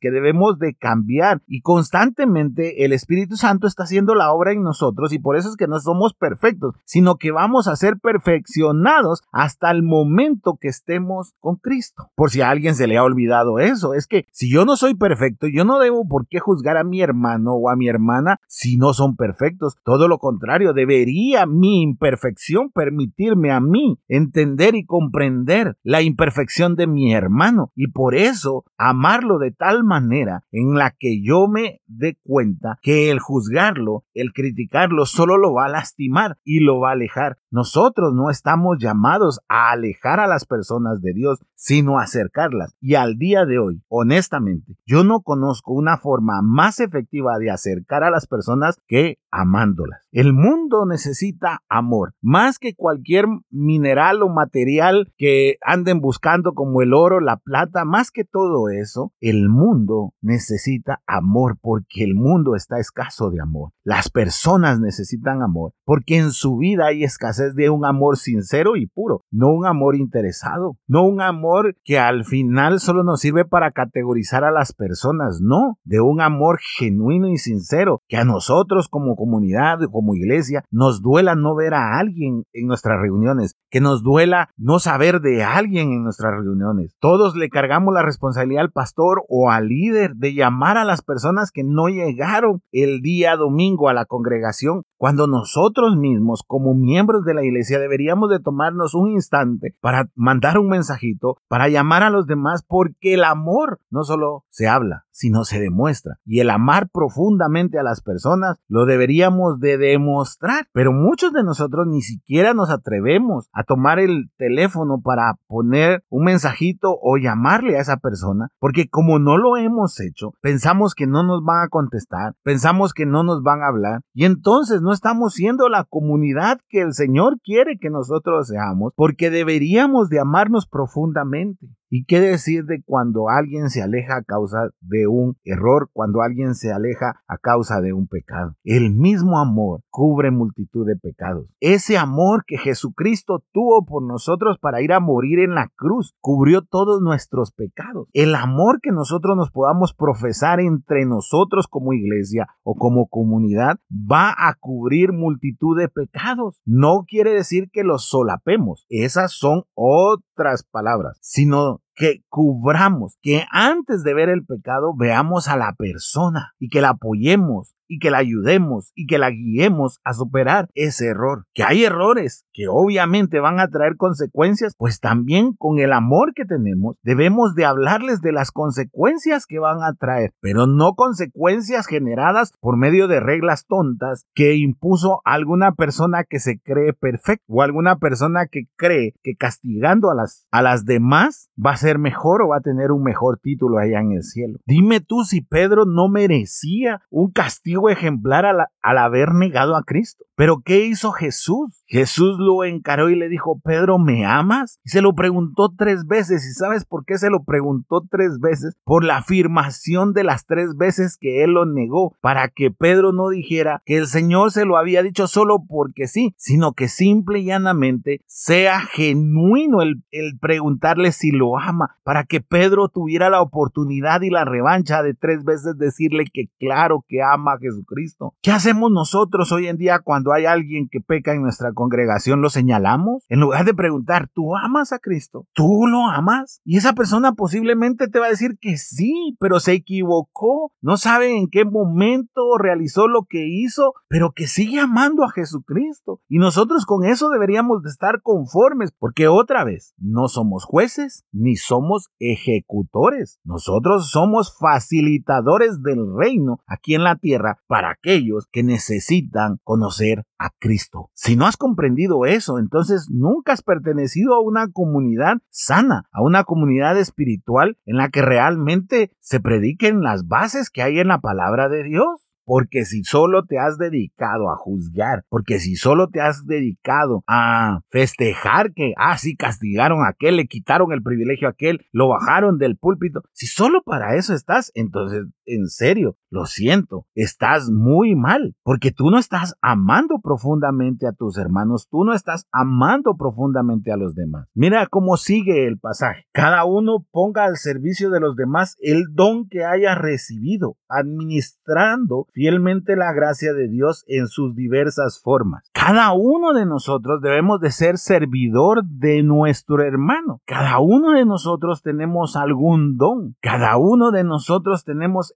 que 0.00 0.10
debemos 0.10 0.58
de 0.58 0.74
cambiar 0.74 1.42
y 1.46 1.60
constantemente 1.60 2.84
el 2.84 2.92
Espíritu 2.92 3.36
Santo 3.36 3.66
está 3.66 3.84
haciendo 3.84 4.14
la 4.14 4.32
obra 4.32 4.52
en 4.52 4.62
nosotros 4.62 5.12
y 5.12 5.18
por 5.18 5.36
eso 5.36 5.48
es 5.48 5.56
que 5.56 5.68
no 5.68 5.78
somos 5.78 6.14
perfectos, 6.14 6.74
sino 6.84 7.16
que 7.16 7.30
vamos 7.30 7.68
a 7.68 7.76
ser 7.76 7.98
perfeccionados 7.98 9.22
hasta 9.32 9.70
el 9.70 9.82
momento 9.82 10.58
que 10.60 10.68
estemos 10.68 11.34
con 11.40 11.56
Cristo. 11.56 12.10
Por 12.14 12.30
si 12.30 12.40
a 12.40 12.50
alguien 12.50 12.74
se 12.74 12.86
le 12.86 12.96
ha 12.96 13.04
olvidado 13.04 13.58
eso, 13.58 13.94
es 13.94 14.06
que 14.06 14.26
si 14.32 14.52
yo 14.52 14.64
no 14.64 14.76
soy 14.76 14.94
perfecto, 14.94 15.46
yo 15.46 15.64
no 15.64 15.78
debo 15.78 16.06
por 16.06 16.26
qué 16.26 16.40
juzgar 16.40 16.76
a 16.76 16.84
mi 16.84 17.00
hermano 17.00 17.54
o 17.54 17.70
a 17.70 17.76
mi 17.76 17.88
hermana 17.88 18.38
si 18.48 18.76
no 18.76 18.92
son 18.92 19.16
perfectos. 19.16 19.76
Todo 19.84 20.08
lo 20.08 20.18
contrario, 20.18 20.72
debería 20.72 21.46
mi 21.46 21.82
imperfección 21.82 22.70
permitirme 22.70 23.52
a 23.52 23.60
mí 23.60 23.98
entender 24.08 24.74
y 24.74 24.84
comprender 24.84 25.76
la 25.82 26.02
imperfección 26.02 26.74
de 26.76 26.86
mi 26.86 27.14
hermano 27.14 27.70
y 27.74 27.88
por 27.88 28.14
eso 28.14 28.64
amarlo 28.76 29.38
tal 29.52 29.84
manera 29.84 30.42
en 30.52 30.74
la 30.74 30.90
que 30.90 31.22
yo 31.22 31.48
me 31.48 31.80
dé 31.86 32.18
cuenta 32.22 32.78
que 32.82 33.10
el 33.10 33.18
juzgarlo, 33.18 34.04
el 34.14 34.32
criticarlo, 34.32 35.06
solo 35.06 35.38
lo 35.38 35.54
va 35.54 35.66
a 35.66 35.70
lastimar 35.70 36.36
y 36.44 36.60
lo 36.60 36.80
va 36.80 36.90
a 36.90 36.92
alejar. 36.92 37.36
Nosotros 37.50 38.12
no 38.14 38.30
estamos 38.30 38.78
llamados 38.78 39.40
a 39.48 39.70
alejar 39.70 40.20
a 40.20 40.26
las 40.26 40.44
personas 40.44 41.00
de 41.02 41.12
Dios, 41.14 41.38
sino 41.54 41.98
a 41.98 42.02
acercarlas. 42.02 42.74
Y 42.80 42.94
al 42.94 43.16
día 43.16 43.44
de 43.44 43.58
hoy, 43.58 43.82
honestamente, 43.88 44.76
yo 44.86 45.04
no 45.04 45.20
conozco 45.20 45.72
una 45.72 45.98
forma 45.98 46.40
más 46.42 46.80
efectiva 46.80 47.38
de 47.38 47.50
acercar 47.50 48.04
a 48.04 48.10
las 48.10 48.26
personas 48.26 48.80
que 48.86 49.18
amándolas. 49.34 50.00
El 50.12 50.32
mundo 50.32 50.86
necesita 50.86 51.60
amor, 51.68 52.14
más 52.22 52.58
que 52.58 52.74
cualquier 52.74 53.26
mineral 53.50 54.22
o 54.22 54.28
material 54.28 55.12
que 55.16 55.56
anden 55.60 56.00
buscando 56.00 56.52
como 56.52 56.82
el 56.82 56.94
oro, 56.94 57.20
la 57.20 57.38
plata, 57.38 57.84
más 57.84 58.12
que 58.12 58.24
todo 58.24 58.68
eso, 58.68 59.12
el 59.20 59.48
mundo 59.48 60.12
necesita 60.22 61.02
amor 61.06 61.56
porque 61.60 62.04
el 62.04 62.14
mundo 62.14 62.54
está 62.54 62.78
escaso 62.78 63.30
de 63.30 63.40
amor. 63.40 63.72
Las 63.82 64.08
personas 64.08 64.78
necesitan 64.78 65.42
amor 65.42 65.72
porque 65.84 66.16
en 66.16 66.30
su 66.30 66.56
vida 66.56 66.86
hay 66.86 67.02
escasez 67.02 67.54
de 67.56 67.70
un 67.70 67.84
amor 67.84 68.16
sincero 68.16 68.76
y 68.76 68.86
puro, 68.86 69.24
no 69.32 69.48
un 69.48 69.66
amor 69.66 69.96
interesado, 69.96 70.76
no 70.86 71.04
un 71.04 71.20
amor 71.20 71.76
que 71.82 71.98
al 71.98 72.24
final 72.24 72.78
solo 72.78 73.02
nos 73.02 73.20
sirve 73.20 73.44
para 73.44 73.72
categorizar 73.72 74.44
a 74.44 74.52
las 74.52 74.72
personas, 74.72 75.40
no, 75.40 75.78
de 75.82 76.00
un 76.00 76.20
amor 76.20 76.60
genuino 76.78 77.28
y 77.28 77.38
sincero, 77.38 78.00
que 78.08 78.16
a 78.16 78.24
nosotros 78.24 78.88
como 78.88 79.16
comunidad, 79.24 79.78
como 79.90 80.14
iglesia, 80.14 80.64
nos 80.70 81.00
duela 81.00 81.34
no 81.34 81.54
ver 81.54 81.72
a 81.72 81.98
alguien 81.98 82.44
en 82.52 82.66
nuestras 82.66 83.00
reuniones, 83.00 83.56
que 83.70 83.80
nos 83.80 84.02
duela 84.02 84.50
no 84.58 84.78
saber 84.78 85.20
de 85.20 85.42
alguien 85.42 85.92
en 85.92 86.04
nuestras 86.04 86.32
reuniones. 86.32 86.94
Todos 87.00 87.36
le 87.36 87.48
cargamos 87.48 87.94
la 87.94 88.02
responsabilidad 88.02 88.64
al 88.64 88.70
pastor 88.70 89.24
o 89.28 89.50
al 89.50 89.68
líder 89.68 90.14
de 90.16 90.34
llamar 90.34 90.76
a 90.76 90.84
las 90.84 91.00
personas 91.00 91.50
que 91.50 91.64
no 91.64 91.88
llegaron 91.88 92.60
el 92.70 93.00
día 93.00 93.36
domingo 93.36 93.88
a 93.88 93.94
la 93.94 94.04
congregación, 94.04 94.82
cuando 94.98 95.26
nosotros 95.26 95.96
mismos 95.96 96.42
como 96.46 96.74
miembros 96.74 97.24
de 97.24 97.34
la 97.34 97.44
iglesia 97.44 97.78
deberíamos 97.78 98.28
de 98.30 98.40
tomarnos 98.40 98.94
un 98.94 99.10
instante 99.10 99.74
para 99.80 100.08
mandar 100.14 100.58
un 100.58 100.68
mensajito, 100.68 101.38
para 101.48 101.68
llamar 101.68 102.02
a 102.02 102.10
los 102.10 102.26
demás, 102.26 102.62
porque 102.66 103.14
el 103.14 103.24
amor 103.24 103.80
no 103.90 104.04
solo 104.04 104.44
se 104.50 104.68
habla, 104.68 105.03
sino 105.14 105.44
se 105.44 105.60
demuestra. 105.60 106.18
Y 106.26 106.40
el 106.40 106.50
amar 106.50 106.88
profundamente 106.92 107.78
a 107.78 107.82
las 107.82 108.02
personas 108.02 108.58
lo 108.68 108.84
deberíamos 108.84 109.60
de 109.60 109.78
demostrar. 109.78 110.66
Pero 110.72 110.92
muchos 110.92 111.32
de 111.32 111.44
nosotros 111.44 111.86
ni 111.86 112.02
siquiera 112.02 112.52
nos 112.52 112.68
atrevemos 112.68 113.48
a 113.52 113.62
tomar 113.62 114.00
el 114.00 114.30
teléfono 114.36 115.00
para 115.02 115.36
poner 115.46 116.02
un 116.10 116.24
mensajito 116.24 116.98
o 117.00 117.16
llamarle 117.16 117.76
a 117.76 117.80
esa 117.80 117.96
persona, 117.98 118.48
porque 118.58 118.88
como 118.88 119.18
no 119.18 119.38
lo 119.38 119.56
hemos 119.56 120.00
hecho, 120.00 120.32
pensamos 120.40 120.94
que 120.94 121.06
no 121.06 121.22
nos 121.22 121.44
van 121.44 121.64
a 121.64 121.68
contestar, 121.68 122.34
pensamos 122.42 122.92
que 122.92 123.06
no 123.06 123.22
nos 123.22 123.42
van 123.42 123.62
a 123.62 123.68
hablar, 123.68 124.00
y 124.12 124.24
entonces 124.24 124.82
no 124.82 124.92
estamos 124.92 125.34
siendo 125.34 125.68
la 125.68 125.84
comunidad 125.84 126.58
que 126.68 126.80
el 126.80 126.92
Señor 126.92 127.38
quiere 127.42 127.78
que 127.78 127.90
nosotros 127.90 128.48
seamos, 128.48 128.92
porque 128.96 129.30
deberíamos 129.30 130.08
de 130.08 130.20
amarnos 130.20 130.66
profundamente. 130.66 131.68
¿Y 131.96 132.06
qué 132.06 132.18
decir 132.18 132.64
de 132.64 132.82
cuando 132.84 133.28
alguien 133.28 133.70
se 133.70 133.80
aleja 133.80 134.16
a 134.16 134.24
causa 134.24 134.70
de 134.80 135.06
un 135.06 135.36
error, 135.44 135.90
cuando 135.92 136.22
alguien 136.22 136.56
se 136.56 136.72
aleja 136.72 137.22
a 137.28 137.38
causa 137.38 137.80
de 137.80 137.92
un 137.92 138.08
pecado? 138.08 138.56
El 138.64 138.90
mismo 138.90 139.38
amor 139.38 139.82
cubre 139.90 140.32
multitud 140.32 140.84
de 140.88 140.96
pecados. 140.96 141.46
Ese 141.60 141.96
amor 141.96 142.42
que 142.48 142.58
Jesucristo 142.58 143.44
tuvo 143.52 143.86
por 143.86 144.02
nosotros 144.02 144.58
para 144.58 144.82
ir 144.82 144.92
a 144.92 144.98
morir 144.98 145.38
en 145.38 145.54
la 145.54 145.70
cruz 145.76 146.16
cubrió 146.20 146.62
todos 146.62 147.00
nuestros 147.00 147.52
pecados. 147.52 148.08
El 148.12 148.34
amor 148.34 148.80
que 148.82 148.90
nosotros 148.90 149.36
nos 149.36 149.52
podamos 149.52 149.94
profesar 149.94 150.58
entre 150.58 151.06
nosotros 151.06 151.68
como 151.68 151.92
iglesia 151.92 152.48
o 152.64 152.74
como 152.74 153.06
comunidad 153.06 153.78
va 153.92 154.34
a 154.36 154.56
cubrir 154.58 155.12
multitud 155.12 155.78
de 155.78 155.88
pecados. 155.88 156.60
No 156.64 157.04
quiere 157.06 157.34
decir 157.34 157.70
que 157.72 157.84
los 157.84 158.08
solapemos. 158.08 158.84
Esas 158.88 159.30
son 159.30 159.62
otras 159.74 160.64
palabras, 160.64 161.18
sino 161.20 161.83
que 161.94 162.22
cubramos, 162.28 163.16
que 163.22 163.44
antes 163.50 164.02
de 164.02 164.14
ver 164.14 164.28
el 164.28 164.44
pecado 164.44 164.94
veamos 164.96 165.48
a 165.48 165.56
la 165.56 165.74
persona 165.74 166.52
y 166.58 166.68
que 166.68 166.80
la 166.80 166.90
apoyemos 166.90 167.74
y 167.88 167.98
que 167.98 168.10
la 168.10 168.18
ayudemos 168.18 168.92
y 168.94 169.06
que 169.06 169.18
la 169.18 169.30
guiemos 169.30 170.00
a 170.04 170.14
superar 170.14 170.68
ese 170.74 171.06
error. 171.06 171.44
Que 171.54 171.64
hay 171.64 171.84
errores 171.84 172.44
que 172.52 172.66
obviamente 172.68 173.40
van 173.40 173.60
a 173.60 173.68
traer 173.68 173.96
consecuencias, 173.96 174.74
pues 174.76 175.00
también 175.00 175.52
con 175.56 175.78
el 175.78 175.92
amor 175.92 176.32
que 176.34 176.44
tenemos 176.44 176.98
debemos 177.02 177.54
de 177.54 177.64
hablarles 177.64 178.20
de 178.20 178.32
las 178.32 178.50
consecuencias 178.50 179.46
que 179.46 179.58
van 179.58 179.82
a 179.82 179.92
traer, 179.94 180.32
pero 180.40 180.66
no 180.66 180.94
consecuencias 180.94 181.86
generadas 181.86 182.52
por 182.60 182.76
medio 182.76 183.08
de 183.08 183.20
reglas 183.20 183.66
tontas 183.66 184.24
que 184.34 184.54
impuso 184.54 185.20
alguna 185.24 185.72
persona 185.72 186.24
que 186.24 186.40
se 186.40 186.58
cree 186.58 186.92
perfecta 186.92 187.44
o 187.48 187.62
alguna 187.62 187.96
persona 187.98 188.46
que 188.46 188.66
cree 188.76 189.14
que 189.22 189.36
castigando 189.36 190.10
a 190.10 190.14
las, 190.14 190.46
a 190.50 190.62
las 190.62 190.84
demás 190.84 191.50
va 191.64 191.72
a 191.72 191.76
ser 191.84 191.98
mejor 191.98 192.42
o 192.42 192.48
va 192.48 192.56
a 192.58 192.60
tener 192.60 192.92
un 192.92 193.02
mejor 193.02 193.38
título 193.38 193.78
allá 193.78 194.00
en 194.00 194.12
el 194.12 194.22
cielo. 194.22 194.58
Dime 194.66 195.00
tú 195.00 195.24
si 195.24 195.42
Pedro 195.42 195.84
no 195.84 196.08
merecía 196.08 197.02
un 197.10 197.30
castigo 197.30 197.90
ejemplar 197.90 198.46
al, 198.46 198.66
al 198.82 198.98
haber 198.98 199.34
negado 199.34 199.76
a 199.76 199.82
Cristo. 199.82 200.24
Pero 200.36 200.62
¿qué 200.64 200.84
hizo 200.86 201.12
Jesús? 201.12 201.84
Jesús 201.86 202.38
lo 202.38 202.64
encaró 202.64 203.08
y 203.08 203.14
le 203.14 203.28
dijo, 203.28 203.60
Pedro, 203.62 203.98
¿me 203.98 204.26
amas? 204.26 204.80
Y 204.84 204.90
se 204.90 205.00
lo 205.00 205.14
preguntó 205.14 205.72
tres 205.76 206.06
veces. 206.06 206.44
¿Y 206.44 206.52
sabes 206.54 206.84
por 206.84 207.04
qué 207.04 207.18
se 207.18 207.30
lo 207.30 207.44
preguntó 207.44 208.04
tres 208.10 208.40
veces? 208.40 208.74
Por 208.84 209.04
la 209.04 209.18
afirmación 209.18 210.12
de 210.12 210.24
las 210.24 210.44
tres 210.46 210.76
veces 210.76 211.16
que 211.20 211.44
él 211.44 211.52
lo 211.52 211.66
negó, 211.66 212.16
para 212.20 212.48
que 212.48 212.72
Pedro 212.72 213.12
no 213.12 213.28
dijera 213.28 213.82
que 213.84 213.96
el 213.96 214.06
Señor 214.06 214.50
se 214.50 214.64
lo 214.64 214.76
había 214.76 215.02
dicho 215.02 215.28
solo 215.28 215.64
porque 215.68 216.08
sí, 216.08 216.34
sino 216.36 216.72
que 216.72 216.88
simple 216.88 217.40
y 217.40 217.44
llanamente 217.44 218.20
sea 218.26 218.80
genuino 218.80 219.82
el, 219.82 220.02
el 220.10 220.38
preguntarle 220.40 221.12
si 221.12 221.30
lo 221.30 221.58
ama, 221.58 221.96
para 222.02 222.24
que 222.24 222.40
Pedro 222.40 222.88
tuviera 222.88 223.30
la 223.30 223.40
oportunidad 223.40 224.22
y 224.22 224.30
la 224.30 224.44
revancha 224.44 225.02
de 225.02 225.14
tres 225.14 225.44
veces 225.44 225.78
decirle 225.78 226.24
que 226.32 226.48
claro 226.58 227.04
que 227.06 227.22
ama 227.22 227.52
a 227.52 227.58
Jesucristo. 227.58 228.34
¿Qué 228.42 228.50
hacemos 228.50 228.90
nosotros 228.90 229.52
hoy 229.52 229.68
en 229.68 229.76
día 229.76 230.00
cuando 230.00 230.23
cuando 230.24 230.32
hay 230.32 230.46
alguien 230.46 230.88
que 230.90 231.00
peca 231.00 231.34
en 231.34 231.42
nuestra 231.42 231.72
congregación 231.74 232.40
lo 232.40 232.48
señalamos? 232.48 233.24
En 233.28 233.40
lugar 233.40 233.64
de 233.66 233.74
preguntar, 233.74 234.28
¿tú 234.32 234.56
amas 234.56 234.92
a 234.92 234.98
Cristo? 234.98 235.46
¿Tú 235.52 235.86
lo 235.86 236.06
amas? 236.06 236.60
Y 236.64 236.78
esa 236.78 236.94
persona 236.94 237.32
posiblemente 237.32 238.08
te 238.08 238.18
va 238.18 238.26
a 238.26 238.30
decir 238.30 238.56
que 238.58 238.78
sí, 238.78 239.36
pero 239.38 239.60
se 239.60 239.72
equivocó. 239.72 240.72
No 240.80 240.96
sabe 240.96 241.36
en 241.36 241.48
qué 241.50 241.64
momento 241.64 242.56
realizó 242.58 243.06
lo 243.06 243.24
que 243.28 243.46
hizo, 243.46 243.92
pero 244.08 244.32
que 244.32 244.46
sigue 244.46 244.80
amando 244.80 245.24
a 245.24 245.30
Jesucristo. 245.30 246.20
Y 246.28 246.38
nosotros 246.38 246.86
con 246.86 247.04
eso 247.04 247.28
deberíamos 247.28 247.82
de 247.82 247.90
estar 247.90 248.22
conformes, 248.22 248.92
porque 248.98 249.28
otra 249.28 249.64
vez, 249.64 249.94
no 249.98 250.28
somos 250.28 250.64
jueces 250.64 251.24
ni 251.32 251.56
somos 251.56 252.08
ejecutores. 252.18 253.40
Nosotros 253.44 254.10
somos 254.10 254.56
facilitadores 254.58 255.82
del 255.82 255.98
reino 256.16 256.60
aquí 256.66 256.94
en 256.94 257.04
la 257.04 257.16
tierra 257.16 257.58
para 257.66 257.90
aquellos 257.90 258.46
que 258.50 258.62
necesitan 258.62 259.58
conocer 259.64 260.13
a 260.38 260.50
Cristo. 260.58 261.10
Si 261.14 261.36
no 261.36 261.46
has 261.46 261.56
comprendido 261.56 262.26
eso, 262.26 262.58
entonces 262.58 263.08
nunca 263.10 263.52
has 263.52 263.62
pertenecido 263.62 264.34
a 264.34 264.40
una 264.40 264.70
comunidad 264.70 265.38
sana, 265.50 266.04
a 266.12 266.22
una 266.22 266.44
comunidad 266.44 266.98
espiritual 266.98 267.76
en 267.86 267.96
la 267.96 268.08
que 268.08 268.22
realmente 268.22 269.10
se 269.20 269.40
prediquen 269.40 270.02
las 270.02 270.26
bases 270.26 270.70
que 270.70 270.82
hay 270.82 270.98
en 270.98 271.08
la 271.08 271.18
palabra 271.18 271.68
de 271.68 271.82
Dios. 271.82 272.30
Porque 272.46 272.84
si 272.84 273.04
solo 273.04 273.46
te 273.46 273.58
has 273.58 273.78
dedicado 273.78 274.50
a 274.50 274.56
juzgar, 274.56 275.24
porque 275.30 275.58
si 275.58 275.76
solo 275.76 276.08
te 276.10 276.20
has 276.20 276.46
dedicado 276.46 277.24
a 277.26 277.80
festejar 277.88 278.74
que, 278.74 278.92
ah, 278.98 279.16
sí, 279.16 279.34
castigaron 279.34 280.04
a 280.04 280.10
aquel, 280.10 280.36
le 280.36 280.46
quitaron 280.46 280.92
el 280.92 281.02
privilegio 281.02 281.48
a 281.48 281.52
aquel, 281.52 281.86
lo 281.90 282.08
bajaron 282.08 282.58
del 282.58 282.76
púlpito, 282.76 283.22
si 283.32 283.46
solo 283.46 283.82
para 283.82 284.16
eso 284.16 284.34
estás, 284.34 284.72
entonces, 284.74 285.24
en 285.46 285.68
serio, 285.68 286.16
lo 286.30 286.46
siento, 286.46 287.06
estás 287.14 287.70
muy 287.70 288.14
mal, 288.14 288.54
porque 288.62 288.90
tú 288.90 289.10
no 289.10 289.18
estás 289.18 289.54
amando 289.62 290.18
profundamente 290.22 291.06
a 291.06 291.12
tus 291.12 291.38
hermanos, 291.38 291.88
tú 291.90 292.04
no 292.04 292.12
estás 292.12 292.46
amando 292.50 293.16
profundamente 293.16 293.92
a 293.92 293.96
los 293.96 294.14
demás. 294.14 294.48
Mira 294.54 294.86
cómo 294.86 295.16
sigue 295.16 295.66
el 295.66 295.78
pasaje. 295.78 296.26
Cada 296.32 296.64
uno 296.64 297.06
ponga 297.10 297.44
al 297.44 297.56
servicio 297.56 298.10
de 298.10 298.20
los 298.20 298.36
demás 298.36 298.76
el 298.80 299.04
don 299.12 299.48
que 299.48 299.64
haya 299.64 299.94
recibido, 299.94 300.76
administrando 300.88 302.26
fielmente 302.32 302.96
la 302.96 303.12
gracia 303.12 303.52
de 303.52 303.68
Dios 303.68 304.04
en 304.08 304.26
sus 304.26 304.54
diversas 304.54 305.20
formas. 305.22 305.70
Cada 305.72 306.12
uno 306.12 306.52
de 306.52 306.66
nosotros 306.66 307.20
debemos 307.20 307.60
de 307.60 307.70
ser 307.70 307.98
servidor 307.98 308.84
de 308.84 309.22
nuestro 309.22 309.82
hermano. 309.82 310.40
Cada 310.46 310.78
uno 310.80 311.12
de 311.12 311.24
nosotros 311.24 311.82
tenemos 311.82 312.36
algún 312.36 312.96
don. 312.96 313.36
Cada 313.40 313.76
uno 313.76 314.10
de 314.10 314.24
nosotros 314.24 314.84